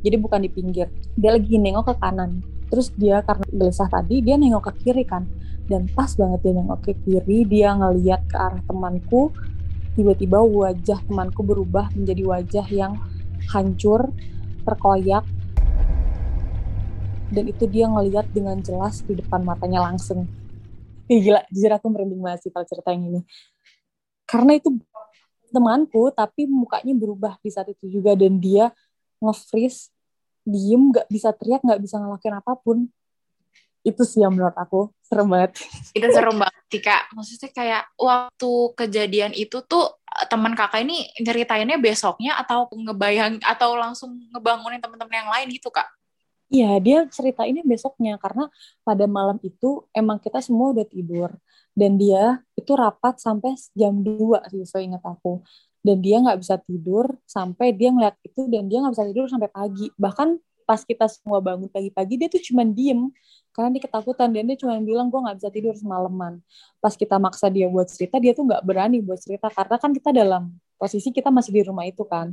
[0.00, 0.88] jadi bukan di pinggir.
[1.16, 2.40] Dia lagi nengok ke kanan.
[2.72, 5.28] Terus dia karena gelisah tadi dia nengok ke kiri kan.
[5.68, 9.30] Dan pas banget dia nengok ke kiri dia ngeliat ke arah temanku.
[9.94, 12.92] Tiba-tiba wajah temanku berubah menjadi wajah yang
[13.52, 14.08] hancur
[14.64, 15.26] terkoyak.
[17.30, 20.26] Dan itu dia ngeliat dengan jelas di depan matanya langsung.
[21.10, 23.20] Ih, gila, jujur aku merinding banget sih kalau cerita yang ini.
[24.26, 24.78] Karena itu
[25.50, 28.14] temanku, tapi mukanya berubah di saat itu juga.
[28.14, 28.70] Dan dia
[29.20, 29.92] nge-freeze,
[30.42, 32.88] diem, gak bisa teriak, gak bisa ngelakuin apa pun.
[33.80, 35.56] Itu sih yang menurut aku serem banget.
[35.96, 37.02] Itu serem banget sih, Kak.
[37.16, 44.20] Maksudnya kayak waktu kejadian itu tuh teman kakak ini nyeritainnya besoknya atau ngebayang atau langsung
[44.34, 45.88] ngebangunin teman-teman yang lain gitu, Kak?
[46.50, 48.50] Iya, dia cerita ini besoknya karena
[48.82, 51.30] pada malam itu emang kita semua udah tidur
[51.78, 55.46] dan dia itu rapat sampai jam 2 sih saya ingat aku.
[55.80, 59.48] Dan dia nggak bisa tidur sampai dia ngeliat itu dan dia nggak bisa tidur sampai
[59.48, 59.88] pagi.
[59.96, 60.28] Bahkan
[60.70, 63.10] pas kita semua bangun pagi-pagi dia tuh cuma diem.
[63.50, 66.38] Karena dia ketakutan dan dia cuma bilang gue nggak bisa tidur semalaman.
[66.78, 69.50] Pas kita maksa dia buat cerita dia tuh nggak berani buat cerita.
[69.50, 72.30] Karena kan kita dalam posisi kita masih di rumah itu kan.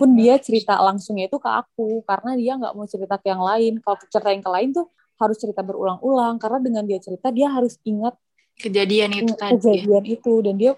[0.00, 2.00] Pun dia cerita langsungnya itu ke aku.
[2.08, 3.72] Karena dia nggak mau cerita ke yang lain.
[3.84, 4.86] Kalau cerita yang ke lain tuh
[5.20, 6.40] harus cerita berulang-ulang.
[6.40, 8.16] Karena dengan dia cerita dia harus ingat
[8.54, 10.32] kejadian itu tadi kejadian itu.
[10.40, 10.72] Dan dia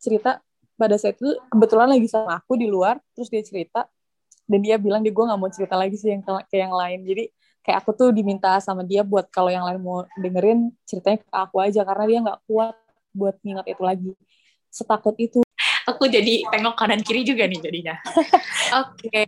[0.00, 0.40] cerita
[0.76, 3.88] pada saat itu kebetulan lagi sama aku di luar terus dia cerita
[4.46, 7.02] dan dia bilang dia gue nggak mau cerita lagi sih yang ke, ke yang lain
[7.02, 7.24] jadi
[7.66, 11.56] kayak aku tuh diminta sama dia buat kalau yang lain mau dengerin ceritanya ke aku
[11.58, 12.76] aja karena dia nggak kuat
[13.10, 14.12] buat ngingat itu lagi
[14.70, 15.40] setakut itu
[15.86, 17.94] aku jadi tengok kanan kiri juga nih jadinya.
[18.82, 19.24] Oke.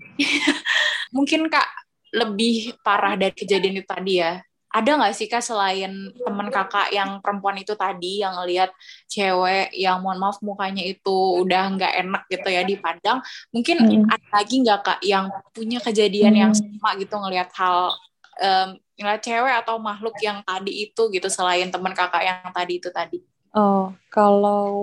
[1.16, 1.68] Mungkin Kak
[2.12, 4.42] lebih parah dari kejadian itu tadi ya.
[4.68, 8.68] Ada nggak sih Kak selain teman kakak yang perempuan itu tadi yang ngelihat
[9.08, 14.12] cewek yang mohon maaf mukanya itu udah nggak enak gitu ya dipandang, mungkin hmm.
[14.12, 16.42] ada lagi nggak Kak yang punya kejadian hmm.
[16.44, 17.96] yang sama gitu ngelihat hal
[18.44, 18.68] um,
[19.00, 23.24] ngelihat cewek atau makhluk yang tadi itu gitu selain teman kakak yang tadi itu tadi?
[23.56, 24.76] Oh, kalau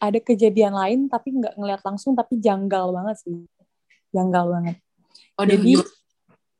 [0.00, 3.44] ada kejadian lain tapi nggak ngeliat langsung tapi janggal banget sih
[4.16, 4.76] janggal banget
[5.34, 5.72] Waduh, Jadi?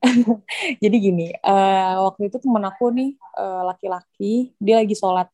[0.83, 5.29] jadi gini, eh, waktu itu temen aku nih eh, laki-laki, dia lagi sholat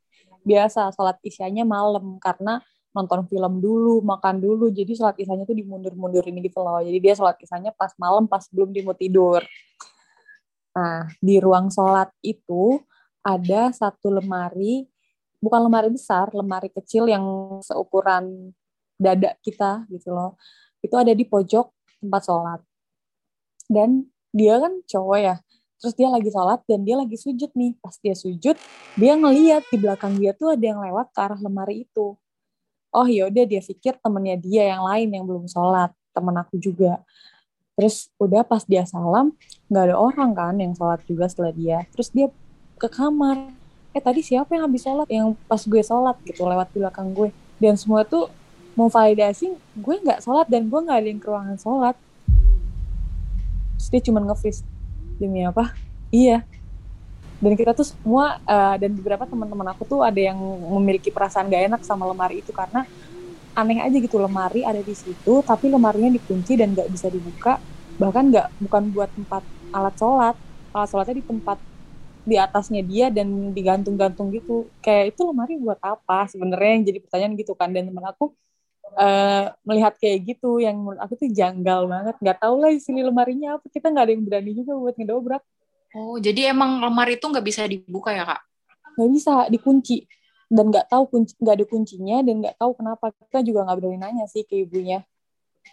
[0.46, 6.35] biasa, sholat isyanya malam karena nonton film dulu, makan dulu, jadi sholat isyanya tuh dimundur-mundurin
[6.42, 6.83] gitu loh.
[6.83, 9.42] Jadi dia sholat isyanya pas malam, pas belum dia mau tidur.
[10.74, 12.83] Nah, di ruang sholat itu
[13.22, 14.87] ada satu lemari,
[15.38, 17.22] bukan lemari besar, lemari kecil yang
[17.62, 18.54] seukuran
[18.98, 20.35] dada kita gitu loh.
[20.83, 21.66] Itu ada di pojok
[22.02, 22.61] tempat sholat.
[23.70, 25.34] Dan dia kan cowok ya,
[25.78, 27.74] terus dia lagi sholat dan dia lagi sujud nih.
[27.82, 28.56] Pas dia sujud,
[28.98, 32.14] dia ngeliat di belakang dia tuh ada yang lewat ke arah lemari itu.
[32.90, 36.98] Oh yaudah dia pikir temennya dia yang lain yang belum sholat, temen aku juga.
[37.78, 39.32] Terus udah pas dia salam,
[39.70, 41.78] nggak ada orang kan yang sholat juga setelah dia.
[41.94, 42.26] Terus dia
[42.76, 43.56] ke kamar.
[43.96, 45.06] Eh tadi siapa yang habis sholat?
[45.08, 47.32] Yang pas gue sholat gitu lewat di belakang gue.
[47.56, 48.28] Dan semua tuh
[48.74, 51.96] mau validasi gue nggak sholat dan gue nggak ada yang ke ruangan sholat.
[53.80, 54.60] Terus dia cuma nge-freeze.
[55.16, 55.72] Demi apa?
[56.12, 56.44] Iya.
[57.40, 60.36] Dan kita tuh semua, eh, dan beberapa teman-teman aku tuh ada yang
[60.76, 62.84] memiliki perasaan gak enak sama lemari itu karena
[63.56, 67.58] aneh aja gitu lemari ada di situ tapi lemarinya dikunci dan nggak bisa dibuka
[67.98, 69.42] bahkan nggak bukan buat tempat
[69.74, 70.36] alat sholat
[70.70, 71.58] alat sholatnya di tempat
[72.20, 77.34] di atasnya dia dan digantung-gantung gitu kayak itu lemari buat apa sebenarnya yang jadi pertanyaan
[77.34, 78.32] gitu kan dan teman aku
[78.98, 82.16] eh, melihat kayak gitu yang menurut aku tuh janggal banget.
[82.18, 83.66] Nggak tahu lah isi lemarinya apa.
[83.68, 85.42] Kita nggak ada yang berani juga buat ngedobrak
[85.90, 88.40] Oh, jadi emang lemari itu nggak bisa dibuka ya, Kak?
[88.94, 90.07] nggak bisa dikunci.
[90.50, 93.14] Dan nggak tahu kunci nggak ada kuncinya dan nggak tahu kenapa.
[93.14, 95.03] Kita juga nggak berani nanya sih ke ibunya.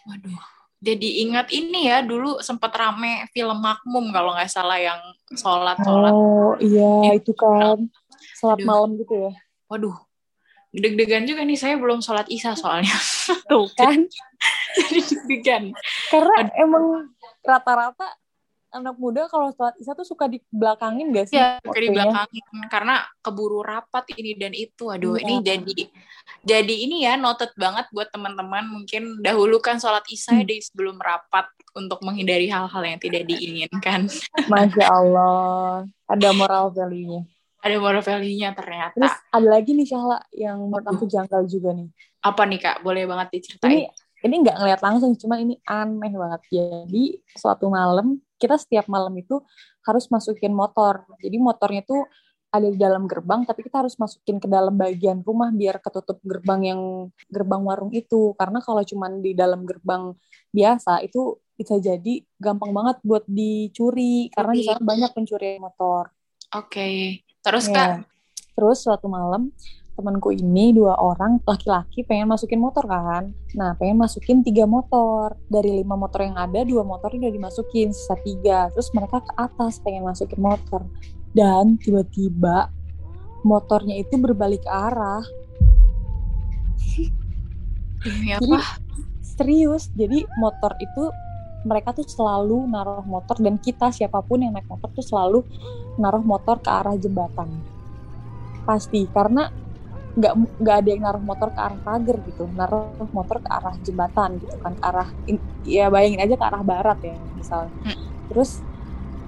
[0.06, 0.38] Waduh.
[0.78, 5.02] Jadi ingat ini ya, dulu sempat rame film Makmum kalau nggak salah yang
[5.34, 6.14] sholat-sholat.
[6.14, 7.18] Oh iya.
[7.18, 7.90] itu kan.
[8.38, 8.66] Sholat Aduh.
[8.66, 9.32] malam gitu ya.
[9.66, 9.98] Waduh,
[10.78, 12.94] deg-degan juga nih, saya belum sholat isya soalnya.
[13.50, 14.06] Tuh kan
[14.78, 15.64] jadi deg-degan.
[16.08, 17.10] karena emang
[17.40, 18.06] rata-rata
[18.68, 22.44] anak muda kalau sholat isya tuh suka di belakangin gak sih Ya, kayak di belakangin.
[22.68, 24.92] Karena keburu rapat ini dan itu.
[24.92, 25.24] Aduh, Iya.
[25.24, 25.74] ini jadi
[26.44, 30.44] jadi ini ya noted banget buat teman-teman mungkin dahulukan sholat isya Hmm.
[30.44, 34.04] di sebelum rapat untuk menghindari hal-hal yang tidak diinginkan.
[34.46, 37.24] Masya Allah ada moral value-nya
[37.58, 38.94] Ada moral value-nya ternyata.
[38.94, 41.90] terus ada lagi nih Syahla yang menurut aku janggal juga nih
[42.22, 42.76] Apa nih Kak?
[42.86, 43.86] Boleh banget ini diceritain.
[44.26, 49.42] ini nggak ngeliat langsung cuma ini aneh banget jadi suatu malam kita setiap malam itu
[49.86, 52.06] harus masukin motor jadi motornya tuh
[52.48, 56.74] ada di dalam gerbang tapi kita harus masukin ke dalam bagian rumah biar ketutup gerbang
[56.74, 56.80] yang
[57.28, 60.16] gerbang warung itu karena kalau cuman di dalam gerbang
[60.50, 66.10] biasa itu bisa jadi gampang banget buat dicuri karena di sana banyak pencurian motor
[66.56, 67.20] Oke.
[67.48, 67.74] Terus Ya.
[67.74, 67.90] Kak,
[68.58, 69.54] Terus suatu malam
[69.94, 73.30] temanku ini dua orang laki-laki pengen masukin motor kan.
[73.54, 75.38] Nah pengen masukin tiga motor.
[75.46, 78.66] Dari lima motor yang ada dua motor udah dimasukin sisa tiga.
[78.74, 80.86] Terus mereka ke atas pengen masukin motor.
[81.30, 82.70] Dan tiba-tiba
[83.46, 85.22] motornya itu berbalik arah.
[88.02, 88.78] demi Jadi apa?
[89.22, 89.90] serius.
[89.94, 91.14] Jadi motor itu
[91.66, 95.42] mereka tuh selalu naruh motor dan kita siapa pun yang naik motor tuh selalu
[95.98, 97.50] naruh motor ke arah jembatan.
[98.62, 99.50] Pasti karena
[100.18, 104.38] nggak nggak ada yang naruh motor ke arah pagar gitu, naruh motor ke arah jembatan
[104.38, 105.08] gitu kan, ke arah
[105.66, 107.74] ya bayangin aja ke arah barat ya misalnya.
[108.30, 108.62] Terus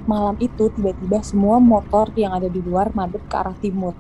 [0.07, 3.95] malam itu tiba-tiba semua motor yang ada di luar madep ke arah timur.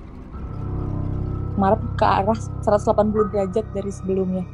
[1.58, 4.46] Madep ke arah 180 derajat dari sebelumnya.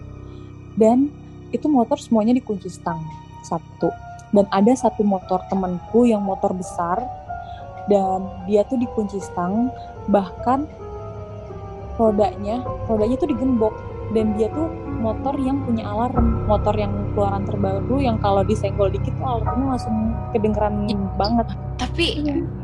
[0.76, 1.08] Dan
[1.54, 3.94] itu motor semuanya dikunci stang satu.
[4.34, 6.98] Dan ada satu motor temanku yang motor besar
[7.86, 9.70] dan dia tuh dikunci stang
[10.10, 10.66] bahkan
[11.96, 13.74] rodanya rodanya tuh digembok
[14.14, 14.70] dan dia tuh
[15.02, 19.96] motor yang punya alarm motor yang keluaran terbaru yang kalau disenggol dikit tuh alarmnya langsung
[20.30, 20.86] kedengeran
[21.18, 21.46] banget.
[21.76, 22.06] Tapi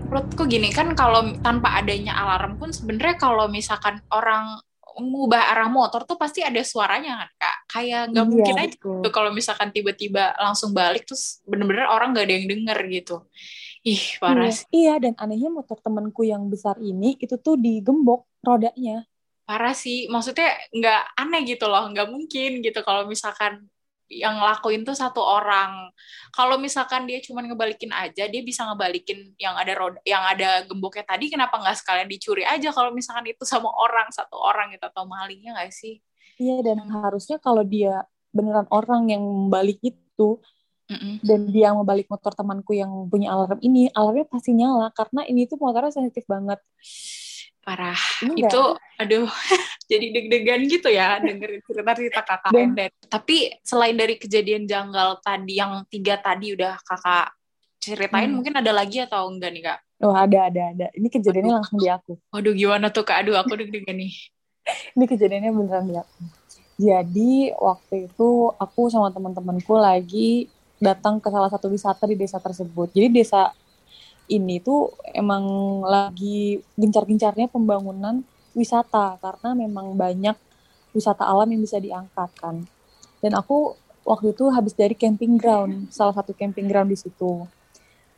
[0.06, 4.60] menurutku gini kan kalau tanpa adanya alarm pun sebenarnya kalau misalkan orang
[5.00, 7.56] mengubah arah motor tuh pasti ada suaranya kan kak?
[7.72, 12.26] Kayak nggak Iya, mungkin aja tuh kalau misalkan tiba-tiba langsung balik terus bener-bener orang nggak
[12.28, 13.16] ada yang denger gitu.
[13.82, 14.66] Ih parah Iya, sih.
[14.70, 19.08] Iya dan anehnya motor temanku yang besar ini itu tuh digembok rodanya.
[19.42, 20.06] Parah sih.
[20.06, 21.88] Maksudnya nggak aneh gitu loh.
[21.90, 23.71] Nggak mungkin gitu kalau misalkan
[24.12, 25.88] yang ngelakuin tuh satu orang.
[26.36, 31.08] Kalau misalkan dia cuma ngebalikin aja dia bisa ngebalikin yang ada roda yang ada gemboknya
[31.08, 35.08] tadi kenapa nggak sekalian dicuri aja kalau misalkan itu sama orang satu orang gitu atau
[35.08, 36.04] malingnya nggak sih?
[36.36, 40.40] Iya dan harusnya kalau dia beneran orang yang balik itu
[40.88, 41.24] Mm-mm.
[41.24, 45.48] dan dia mau balik motor temanku yang punya alarm ini alarmnya pasti nyala karena ini
[45.48, 46.58] tuh motornya sensitif banget
[47.62, 47.98] Parah.
[48.20, 48.62] Ini itu
[48.98, 49.26] aduh
[49.90, 52.50] jadi deg-degan gitu ya dengerin cerita-cerita KKN.
[52.52, 57.30] Dan- Dan, tapi selain dari kejadian janggal tadi yang tiga tadi udah kakak
[57.78, 58.38] ceritain Hmm.
[58.38, 59.78] mungkin ada lagi atau enggak nih kak?
[60.02, 60.86] Oh ada ada ada.
[60.92, 62.18] Ini kejadiannya langsung di aku.
[62.30, 63.22] Waduh gimana tuh kak?
[63.22, 64.10] Aduh aku deg-degan nih.
[64.94, 66.18] Ini kejadiannya beneran di aku.
[66.74, 72.90] Jadi waktu itu aku sama teman-temanku lagi datang ke salah satu wisata di desa tersebut.
[72.90, 73.54] Jadi desa
[74.30, 75.44] ini tuh emang
[75.82, 80.36] lagi gencar-gencarnya pembangunan wisata karena memang banyak
[80.92, 82.62] wisata alam yang bisa diangkat kan.
[83.18, 87.46] Dan aku waktu itu habis dari camping ground, salah satu camping ground di situ.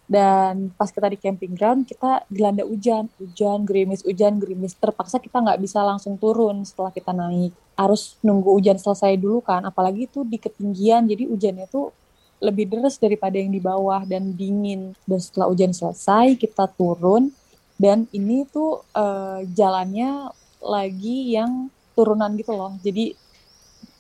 [0.05, 4.77] Dan pas kita di camping ground, kita dilanda hujan, hujan, gerimis, hujan, gerimis.
[4.77, 7.57] Terpaksa kita nggak bisa langsung turun setelah kita naik.
[7.73, 11.89] Harus nunggu hujan selesai dulu kan, apalagi itu di ketinggian, jadi hujannya tuh
[12.45, 14.93] lebih deras daripada yang di bawah dan dingin.
[15.09, 17.33] Dan setelah hujan selesai, kita turun,
[17.81, 20.29] dan ini tuh eh, jalannya
[20.61, 22.77] lagi yang turunan gitu loh.
[22.85, 23.17] Jadi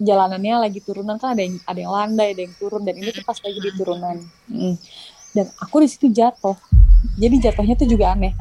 [0.00, 3.24] jalanannya lagi turunan kan ada yang ada yang landai, ada yang turun dan ini tuh
[3.24, 4.16] pas lagi di turunan.
[4.50, 4.76] Mm.
[5.34, 6.54] Dan aku di situ jatuh.
[7.18, 8.32] Jadi jatuhnya tuh juga aneh.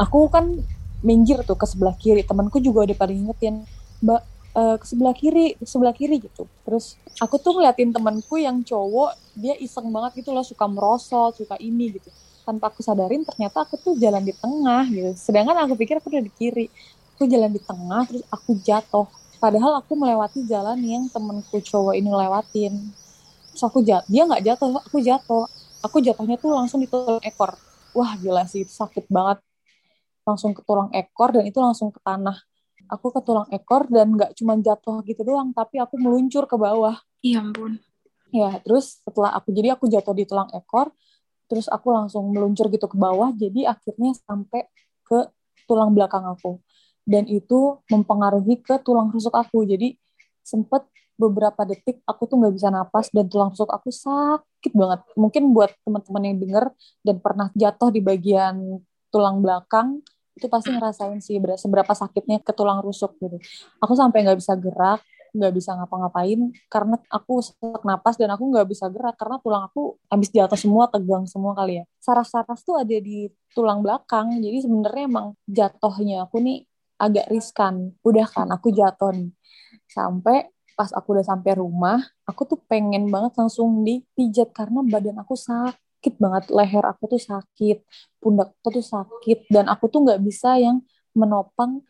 [0.00, 0.56] Aku kan
[1.04, 2.24] minggir tuh ke sebelah kiri.
[2.24, 3.64] Temanku juga udah paling ingetin,
[4.00, 6.46] Mbak eh, ke sebelah kiri, ke sebelah kiri gitu.
[6.66, 11.56] Terus aku tuh ngeliatin temanku yang cowok, dia iseng banget gitu loh, suka merosot, suka
[11.62, 12.10] ini gitu.
[12.46, 15.10] Tanpa aku sadarin ternyata aku tuh jalan di tengah gitu.
[15.14, 16.66] Sedangkan aku pikir aku udah di kiri.
[17.14, 19.04] Aku jalan di tengah, terus aku jatuh.
[19.40, 22.72] Padahal aku melewati jalan yang temenku cowok ini lewatin.
[23.52, 25.44] Terus aku jatuh, dia nggak jatuh, aku jatuh.
[25.80, 27.56] Aku jatuhnya tuh langsung di tulang ekor.
[27.96, 29.40] Wah gila sih, sakit banget.
[30.24, 32.49] Langsung ke tulang ekor dan itu langsung ke tanah.
[32.90, 36.98] Aku ke tulang ekor dan nggak cuma jatuh gitu doang, tapi aku meluncur ke bawah.
[37.22, 37.78] Iya ampun.
[38.30, 40.90] Ya, terus setelah aku jadi aku jatuh di tulang ekor,
[41.50, 44.66] terus aku langsung meluncur gitu ke bawah, jadi akhirnya sampai
[45.02, 45.30] ke
[45.66, 46.58] tulang belakang aku.
[47.02, 49.66] Dan itu mempengaruhi ke tulang rusuk aku.
[49.66, 49.98] Jadi
[50.46, 50.86] sempet
[51.18, 55.00] beberapa detik aku tuh nggak bisa napas dan tulang rusuk aku sakit banget.
[55.18, 56.64] Mungkin buat teman-teman yang denger
[57.02, 58.78] dan pernah jatuh di bagian
[59.10, 60.00] tulang belakang
[60.40, 63.36] itu pasti ngerasain sih ber- seberapa sakitnya ke tulang rusuk gitu.
[63.84, 65.04] Aku sampai nggak bisa gerak,
[65.36, 66.40] nggak bisa ngapa-ngapain
[66.72, 70.88] karena aku sesak napas dan aku nggak bisa gerak karena tulang aku habis jatuh semua
[70.88, 71.84] tegang semua kali ya.
[72.00, 76.64] Saraf-saraf tuh ada di tulang belakang jadi sebenarnya emang jatuhnya aku nih
[76.96, 77.92] agak riskan.
[78.00, 79.30] Udah kan aku jatuh nih.
[79.86, 85.36] Sampai pas aku udah sampai rumah aku tuh pengen banget langsung dipijat karena badan aku
[85.36, 87.84] sakit banget leher aku tuh sakit
[88.16, 90.80] pundak aku tuh sakit dan aku tuh nggak bisa yang
[91.12, 91.82] menopang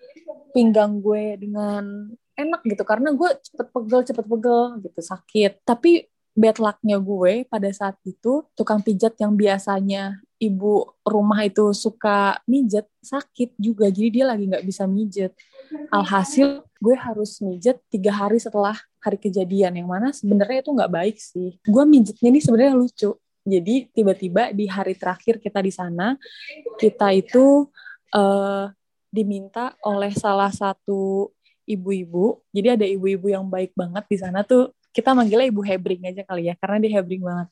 [0.50, 5.52] pinggang gue dengan enak gitu karena gue cepet pegel cepet pegel gitu sakit.
[5.62, 12.40] Tapi bad lucknya gue pada saat itu tukang pijat yang biasanya ibu rumah itu suka
[12.48, 15.36] mijet sakit juga jadi dia lagi nggak bisa mijet.
[15.92, 21.16] Alhasil gue harus mijet tiga hari setelah hari kejadian yang mana sebenarnya itu nggak baik
[21.20, 21.60] sih.
[21.68, 23.12] Gue mijetnya ini sebenarnya lucu
[23.50, 26.14] jadi tiba-tiba di hari terakhir kita di sana
[26.78, 27.66] kita itu
[28.14, 28.70] eh,
[29.10, 31.34] diminta oleh salah satu
[31.66, 32.42] ibu-ibu.
[32.50, 34.74] Jadi ada ibu-ibu yang baik banget di sana tuh.
[34.90, 37.48] Kita manggilnya Ibu Hebring aja kali ya, karena dia Hebring banget.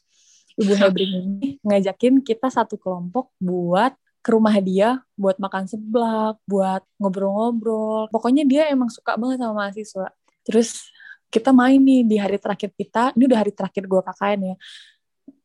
[0.58, 6.82] Ibu Hebring ini ngajakin kita satu kelompok buat ke rumah dia, buat makan seblak, buat
[6.98, 8.10] ngobrol-ngobrol.
[8.10, 10.10] Pokoknya dia emang suka banget sama mahasiswa.
[10.42, 10.90] Terus
[11.30, 14.56] kita main nih di hari terakhir kita, ini udah hari terakhir gue KKN ya.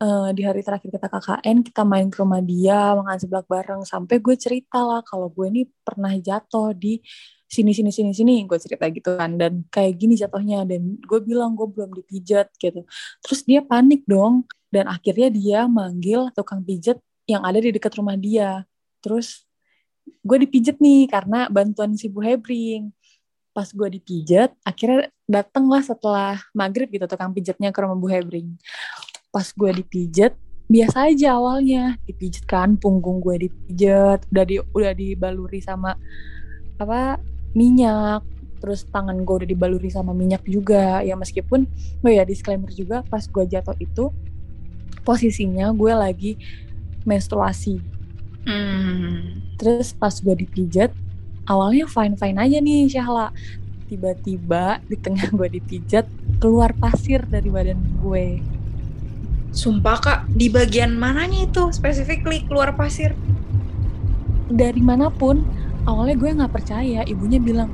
[0.03, 3.87] Eh, di hari terakhir kita KKN, kita main ke rumah dia, makan seblak bareng.
[3.87, 6.99] Sampai gue cerita lah kalau gue ini pernah jatuh di
[7.47, 9.39] sini sini sini sini gue cerita gitu kan.
[9.39, 12.83] Dan kayak gini jatuhnya dan gue bilang gue belum dipijat gitu.
[13.23, 14.43] Terus dia panik dong
[14.75, 18.67] dan akhirnya dia manggil tukang pijat yang ada di dekat rumah dia.
[18.99, 19.47] Terus
[20.19, 22.91] gue dipijat nih karena bantuan si Bu Hebring.
[23.55, 28.59] Pas gue dipijat akhirnya datanglah setelah maghrib gitu tukang pijatnya ke rumah Bu Hebring
[29.33, 30.37] pas gue dipijat
[30.69, 31.97] biasa aja awalnya.
[32.05, 35.97] Dipijat kan punggung gue dipijat udah di udah dibaluri sama
[36.77, 37.17] apa
[37.57, 38.21] minyak.
[38.61, 41.01] Terus tangan gue udah dibaluri sama minyak juga.
[41.01, 41.65] Ya meskipun
[42.05, 44.13] oh ya disclaimer juga pas gue jatuh itu
[45.01, 46.31] posisinya gue lagi
[47.03, 47.81] menstruasi.
[48.43, 49.39] Hmm.
[49.55, 50.91] terus pas gue dipijat
[51.47, 53.33] awalnya fine fine aja nih Syahla.
[53.87, 56.05] Tiba-tiba di tengah gue dipijat
[56.43, 58.43] keluar pasir dari badan gue
[59.53, 63.13] Sumpah kak, di bagian mananya itu specifically keluar pasir?
[64.53, 65.41] dari mana pun
[65.89, 67.73] awalnya gue nggak percaya ibunya bilang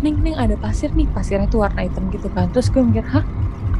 [0.00, 1.08] neng neng ada pasir nih.
[1.10, 2.48] Pasirnya tuh warna hitam gitu kan.
[2.54, 3.24] Terus gue mikir hah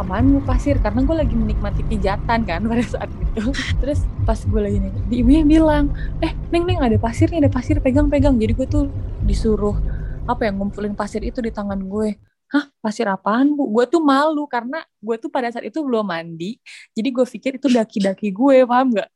[0.01, 0.80] apaan mau pasir?
[0.82, 3.53] Karena gue lagi menikmati pijatan kan pada saat itu.
[3.78, 7.78] Terus pas gue lagi nih ibunya bilang eh neng neng ada pasir nih ada pasir
[7.78, 8.35] pegang pegang.
[8.41, 8.85] Jadi gue tuh
[9.22, 9.78] disuruh
[10.24, 12.16] apa ya ngumpulin pasir itu di tangan gue
[12.55, 13.67] hah pasir apaan bu?
[13.75, 16.57] Gue tuh malu karena gue tuh pada saat itu belum mandi
[16.95, 19.11] jadi gue pikir itu daki-daki gue paham nggak?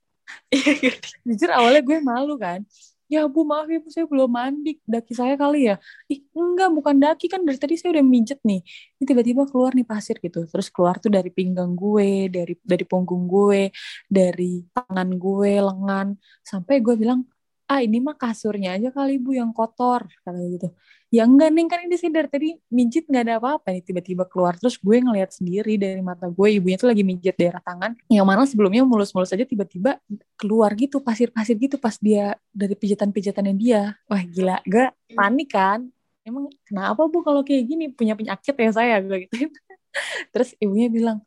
[1.27, 2.61] Jujur awalnya gue malu kan.
[3.09, 4.77] Ya bu maaf ya bu saya belum mandi.
[4.85, 5.81] Daki saya kali ya?
[6.13, 7.27] Ih enggak bukan daki.
[7.33, 8.61] Kan dari tadi saya udah mijet nih.
[9.01, 10.45] Ini tiba-tiba keluar nih pasir gitu.
[10.45, 13.73] Terus keluar tuh dari pinggang gue dari dari punggung gue
[14.13, 16.07] dari tangan gue lengan.
[16.45, 17.25] Sampai gue bilang
[17.69, 20.69] ah ini mah kasurnya aja kali bu yang kotor kata gitu.
[21.13, 23.77] Ya enggak neng kan ini sih dari tadi mijit nggak ada apa-apa.
[23.77, 27.61] Nih tiba-tiba keluar terus gue ngeliat sendiri dari mata gue ibunya tuh lagi mijit daerah
[27.61, 27.93] tangan.
[28.09, 30.01] Yang mana sebelumnya mulus-mulus aja tiba-tiba
[30.41, 33.97] keluar gitu pasir-pasir gitu pas dia dari pijitan-pijitannya dia.
[34.09, 34.65] Wah gila.
[34.65, 35.85] Gue panik kan?
[36.25, 37.85] Emang kenapa bu kalau kayak gini?
[37.93, 39.49] Punya penyakit ya saya gue gitu.
[40.33, 41.21] Terus ibunya bilang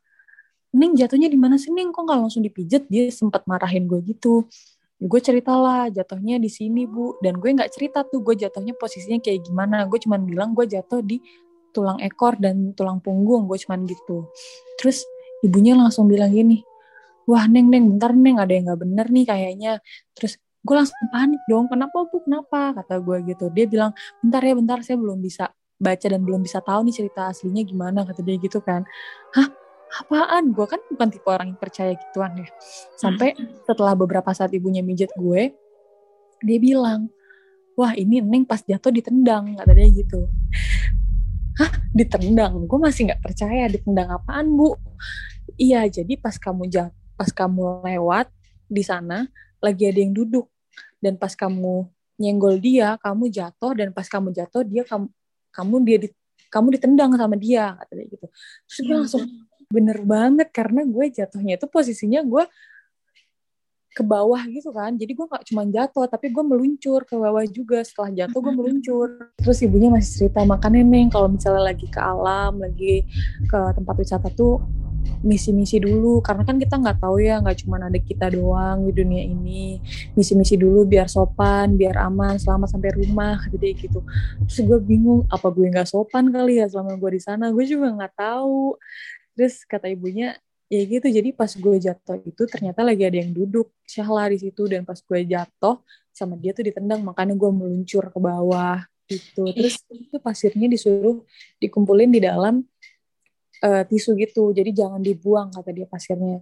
[0.72, 1.94] Neng jatuhnya di mana sih Neng?
[1.94, 4.46] Kok nggak langsung dipijat dia sempat marahin gue gitu
[5.02, 7.18] gue cerita lah jatuhnya di sini bu.
[7.18, 9.84] Dan gue nggak cerita tuh gue jatuhnya posisinya kayak gimana.
[9.90, 11.18] Gue cuma bilang gue jatuh di
[11.72, 14.28] tulang ekor dan tulang punggung gue cuman gitu.
[14.78, 15.02] Terus
[15.42, 16.62] ibunya langsung bilang gini
[17.26, 19.72] wah neng neng bentar neng ada yang nggak bener nih kayaknya.
[20.14, 22.16] Terus gue langsung panik dong kenapa bu?
[22.22, 22.60] Kenapa?
[22.76, 23.50] Kata gue gitu.
[23.50, 23.90] Dia bilang
[24.22, 25.50] bentar ya bentar saya belum bisa
[25.82, 28.86] baca dan belum bisa tahu nih cerita aslinya gimana kata dia gitu kan.
[29.34, 29.50] Hah
[30.00, 30.56] apaan?
[30.56, 32.48] Gue kan bukan tipe orang yang percaya gituan ya.
[32.96, 33.36] Sampai
[33.68, 35.52] setelah beberapa saat ibunya mijet gue
[36.42, 37.06] dia bilang
[37.78, 40.28] wah ini neng pas jatuh ditendang kata dia gitu.
[41.60, 41.72] Hah?
[41.92, 42.64] Ditendang?
[42.64, 43.68] Gue masih nggak percaya.
[43.68, 44.76] Ditendang apaan bu?
[45.60, 48.32] Iya jadi pas kamu jat pas kamu lewat
[48.66, 49.28] di sana
[49.60, 50.48] lagi ada yang duduk.
[51.02, 51.86] Dan pas kamu
[52.16, 53.72] nyenggol dia kamu jatuh.
[53.76, 55.06] Dan pas kamu jatuh dia kamu
[55.52, 56.08] kamu dia di,
[56.48, 58.26] kamu ditendang sama dia kata dia gitu.
[58.68, 59.24] Terus gue langsung
[59.72, 62.44] bener banget karena gue jatuhnya itu posisinya gue
[63.92, 64.96] ke bawah gitu kan.
[64.96, 67.84] Jadi gue nggak cuma jatuh tapi gue meluncur ke bawah juga.
[67.84, 69.08] Setelah jatuh gue meluncur.
[69.36, 73.04] Terus ibunya masih cerita makanya neng kalau misalnya lagi ke alam lagi
[73.44, 74.64] ke tempat wisata tuh
[75.20, 76.24] misi-misi dulu.
[76.24, 79.76] Karena kan kita nggak tahu ya nggak cuma ada kita doang di dunia ini.
[80.16, 84.00] Misi-misi dulu biar sopan biar aman selamat sampai rumah gitu gitu.
[84.48, 87.52] Terus gue bingung apa gue nggak sopan kali ya selama gue di sana?
[87.52, 88.80] Gue juga nggak tahu
[89.32, 90.36] terus kata ibunya
[90.72, 94.64] ya gitu jadi pas gue jatuh itu ternyata lagi ada yang duduk syahla di situ.
[94.64, 95.84] Dan pas gue jatuh
[96.16, 99.44] sama dia tuh ditendang makanya gue meluncur ke bawah gitu.
[99.52, 101.20] Terus itu pasirnya disuruh
[101.60, 102.64] dikumpulin di dalam
[103.60, 104.56] uh, tisu gitu.
[104.56, 106.40] Jadi jangan dibuang kata dia pasirnya.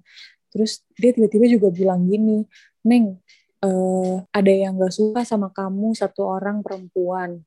[0.54, 2.46] Terus dia tiba-tiba juga bilang gini
[2.86, 3.18] neng
[3.66, 7.42] uh, ada yang gak suka sama kamu satu orang perempuan.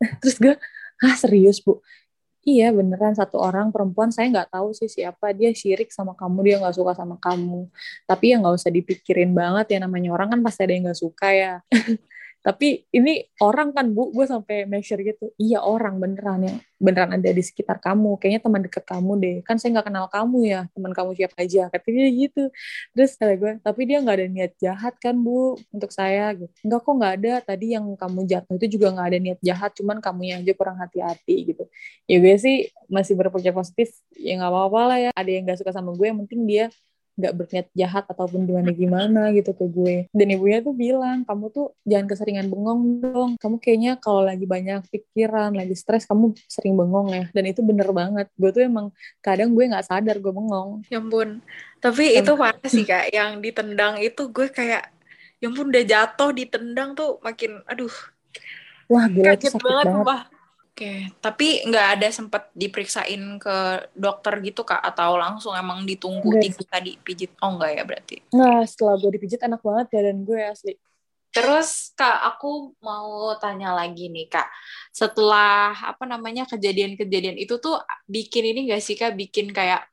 [0.24, 0.56] Terus gue
[1.02, 1.82] ah serius bu
[2.42, 5.30] Iya beneran satu orang perempuan saya nggak tahu sih siapa.
[5.30, 7.70] Dia syirik sama kamu dia nggak suka sama kamu.
[8.02, 11.28] Tapi ya nggak usah dipikirin banget ya namanya orang kan pasti ada yang nggak suka
[11.30, 11.52] ya
[12.42, 14.10] tapi ini orang kan bu?
[14.10, 15.30] Gue sampai make sure gitu.
[15.38, 18.18] Iya orang beneran yang beneran ada di sekitar kamu.
[18.18, 19.36] Kayaknya teman deket kamu deh.
[19.46, 20.60] Kan saya nggak kenal kamu ya.
[20.74, 21.70] Teman kamu siapa aja.
[21.70, 22.42] Katanya gitu.
[22.98, 26.34] Terus kata gue tapi dia nggak ada niat jahat kan bu untuk saya?
[26.34, 26.50] Gitu.
[26.66, 27.32] Nggak kok nggak ada.
[27.46, 29.70] Tadi yang kamu jatuh itu juga nggak ada niat jahat.
[29.78, 31.64] Cuman kamu yang aja kurang hati-hati gitu.
[32.10, 32.56] Ya gue sih
[32.90, 33.94] masih berpikir positif.
[34.18, 35.10] Ya nggak apa-apa lah ya.
[35.14, 36.66] Ada yang nggak suka sama gue yang penting dia
[37.18, 39.96] nggak berniat jahat ataupun gimana gimana gitu ke gue.
[40.12, 43.30] Dan ibunya tuh bilang kamu tuh jangan keseringan bengong dong.
[43.36, 47.24] Kamu kayaknya kalau lagi banyak pikiran lagi stres kamu sering bengong ya.
[47.30, 48.26] Dan itu bener banget.
[48.36, 48.90] Gue tuh emang
[49.20, 50.84] kadang gue nggak sadar gue bengong.
[50.88, 51.44] Ya ampun.
[51.82, 54.88] Tapi itu parah sih kak yang ditendang itu gue kayak
[55.42, 57.90] ya ampun udah jatuh ditendang tuh makin aduh
[58.86, 60.26] wah gila kaget banget, banget.
[60.72, 63.56] Oke, tapi nggak ada sempat diperiksain ke
[63.92, 67.36] dokter gitu kak atau langsung emang ditunggu tiga tadi pijit?
[67.44, 68.16] Oh enggak ya berarti?
[68.32, 70.72] Nah, setelah gue dipijit enak banget dan gue asli.
[71.28, 74.48] Terus kak, aku mau tanya lagi nih kak,
[74.96, 77.76] setelah apa namanya kejadian-kejadian itu tuh
[78.08, 79.84] bikin ini gak sih kak, bikin kayak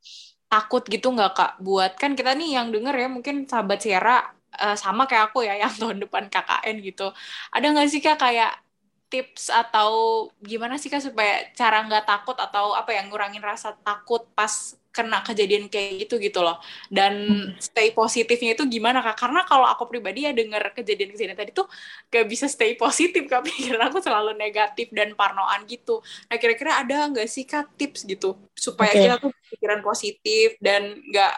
[0.47, 1.51] takut gitu nggak kak?
[1.59, 5.59] Buat kan kita nih yang denger ya mungkin sahabat Sierra uh, sama kayak aku ya
[5.67, 7.11] yang tahun depan KKN gitu.
[7.51, 8.68] Ada nggak sih kak kayak
[9.09, 14.21] tips atau gimana sih kak supaya cara nggak takut atau apa yang ngurangin rasa takut
[14.37, 16.57] pas kena kejadian kayak gitu gitu loh.
[16.89, 17.13] Dan
[17.53, 17.61] hmm.
[17.61, 19.17] stay positifnya itu gimana kak?
[19.17, 21.69] Karena kalau aku pribadi ya dengar kejadian-kejadian tadi tuh
[22.09, 23.45] gak bisa stay positif kak.
[23.49, 26.01] Pikiran aku selalu negatif dan parnoan gitu.
[26.29, 29.09] Nah kira-kira ada nggak sih kak tips gitu supaya okay.
[29.09, 31.33] kita tuh pikiran positif dan nggak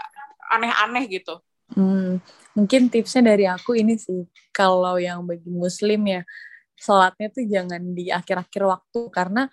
[0.51, 1.39] aneh-aneh gitu?
[1.71, 2.19] Hmm,
[2.51, 4.27] mungkin tipsnya dari aku ini sih.
[4.51, 6.21] Kalau yang bagi muslim ya
[6.81, 9.45] sholatnya tuh jangan di akhir-akhir waktu karena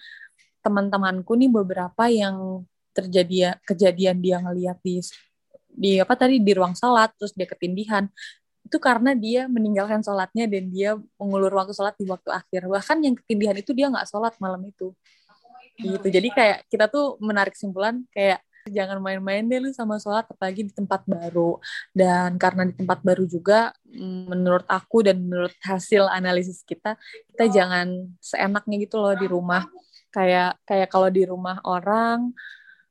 [0.64, 2.64] teman-temanku nih beberapa yang
[2.96, 4.98] terjadi kejadian dia ngeliat di
[5.68, 8.08] di apa tadi di ruang sholat terus dia ketindihan.
[8.66, 12.66] Itu karena dia meninggalkan sholatnya dan dia mengulur waktu sholat di waktu akhir.
[12.66, 14.92] Bahkan yang ketindihan itu dia nggak sholat malam itu.
[15.78, 16.06] Gitu.
[16.10, 20.72] Jadi kayak kita tuh menarik simpulan kayak jangan main-main deh lu sama sholat apalagi di
[20.72, 21.58] tempat baru.
[21.90, 23.72] Dan karena di tempat baru juga
[24.28, 26.96] menurut aku dan menurut hasil analisis kita
[27.34, 29.66] kita jangan seenaknya gitu loh di rumah.
[30.08, 32.32] Kayak kayak kalau di rumah orang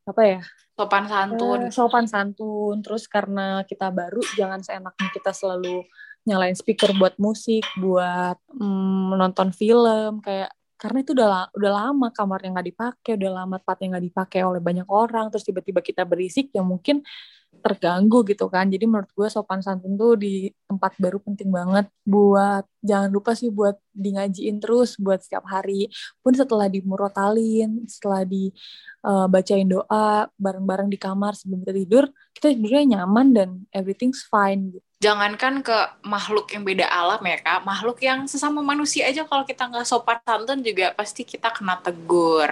[0.08, 0.42] apa ya?
[0.78, 1.60] Sopan santun.
[1.68, 2.76] Eh, sopan santun.
[2.86, 5.84] Terus karena kita baru jangan seenaknya kita selalu
[6.28, 10.20] nyalain speaker buat musik buat mm, menonton film.
[10.22, 14.62] Kayak karena itu udah udah lama kamarnya nggak dipakai udah lama tempatnya nggak dipakai oleh
[14.62, 17.02] banyak orang terus tiba-tiba kita berisik ya mungkin
[17.58, 22.64] terganggu gitu kan jadi menurut gue sopan santun tuh di tempat baru penting banget buat
[22.86, 25.90] jangan lupa sih buat di ngajiin terus buat setiap hari
[26.22, 28.54] pun setelah dimurotalin setelah di
[29.04, 32.06] uh, bacain doa bareng-bareng di kamar sebelum kita tidur
[32.38, 34.87] kita tidurnya nyaman dan everything's fine gitu.
[34.98, 35.78] Jangankan ke
[36.10, 37.62] makhluk yang beda alam ya kak.
[37.62, 42.50] Makhluk yang sesama manusia aja kalau kita nggak sopan santun juga pasti kita kena tegur.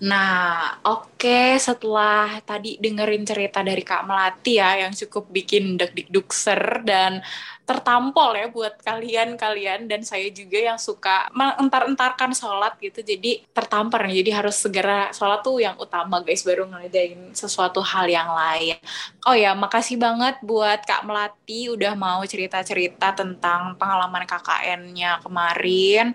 [0.00, 7.20] Nah oke setelah tadi dengerin cerita dari kak Melati ya yang cukup bikin deg-deg-dukser dan
[7.66, 13.02] tertampol ya buat kalian-kalian dan saya juga yang suka mengentar-entarkan sholat gitu.
[13.02, 14.22] Jadi tertampar nih.
[14.22, 16.46] Jadi harus segera sholat tuh yang utama guys.
[16.46, 18.78] Baru ngerjain sesuatu hal yang lain.
[19.26, 26.14] Oh ya makasih banget buat Kak Melati udah mau cerita-cerita tentang pengalaman KKN-nya kemarin.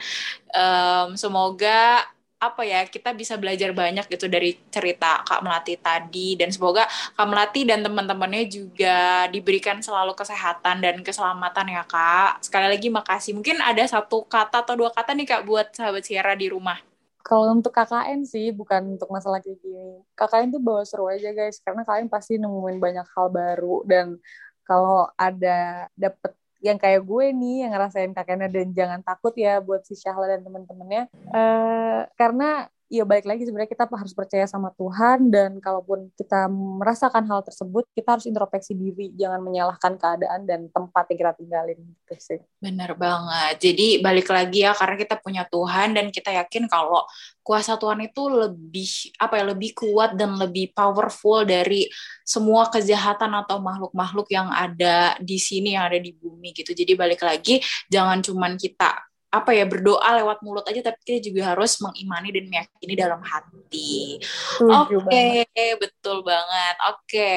[0.55, 2.07] Em, semoga
[2.41, 7.27] apa ya kita bisa belajar banyak gitu dari cerita Kak Melati tadi dan semoga Kak
[7.29, 12.41] Melati dan teman-temannya juga diberikan selalu kesehatan dan keselamatan ya Kak.
[12.41, 13.37] Sekali lagi makasih.
[13.37, 16.81] Mungkin ada satu kata atau dua kata nih Kak buat sahabat Sierra di rumah.
[17.21, 20.01] Kalau untuk KKN sih bukan untuk masalah kayak gini.
[20.17, 24.17] KKN tuh bawa seru aja guys karena kalian pasti nemuin banyak hal baru dan
[24.65, 29.81] kalau ada dapet yang kayak gue nih yang ngerasain kakeknya dan jangan takut ya buat
[29.83, 31.03] si Syahla dan temen-temennya.
[31.33, 37.23] Eh karena ya balik lagi sebenarnya kita harus percaya sama Tuhan dan kalaupun kita merasakan
[37.31, 42.15] hal tersebut kita harus introspeksi diri jangan menyalahkan keadaan dan tempat yang kita tinggalin gitu
[42.19, 43.57] sih Bener banget.
[43.57, 47.07] Jadi balik lagi ya karena kita punya Tuhan dan kita yakin kalau
[47.41, 51.89] kuasa Tuhan itu lebih apa ya lebih kuat dan lebih powerful dari
[52.21, 56.75] semua kejahatan atau makhluk-makhluk yang ada di sini yang ada di bumi gitu.
[56.77, 57.57] Jadi balik lagi
[57.89, 62.45] jangan cuman kita apa ya berdoa lewat mulut aja tapi kita juga harus mengimani dan
[62.51, 64.19] meyakini dalam hati.
[64.59, 65.75] Oke, banget.
[65.79, 66.75] betul banget.
[66.91, 67.31] Oke.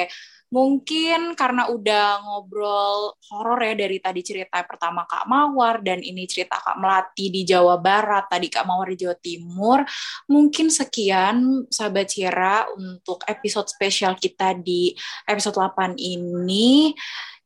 [0.55, 6.61] Mungkin karena udah ngobrol horor ya dari tadi cerita pertama Kak Mawar dan ini cerita
[6.61, 9.83] Kak Melati di Jawa Barat, tadi Kak Mawar di Jawa Timur.
[10.31, 14.95] Mungkin sekian sahabat Cira untuk episode spesial kita di
[15.27, 16.93] episode 8 ini.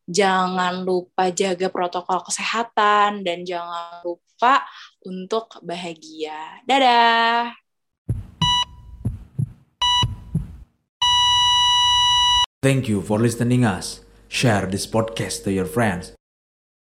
[0.10, 4.06] Jangan lupa jaga protokol kesehatan dan jangan
[4.40, 4.64] lupa
[5.04, 6.64] untuk bahagia.
[6.64, 7.52] Dadah.
[12.64, 14.00] Thank you for listening us.
[14.32, 16.19] Share this podcast to your friends.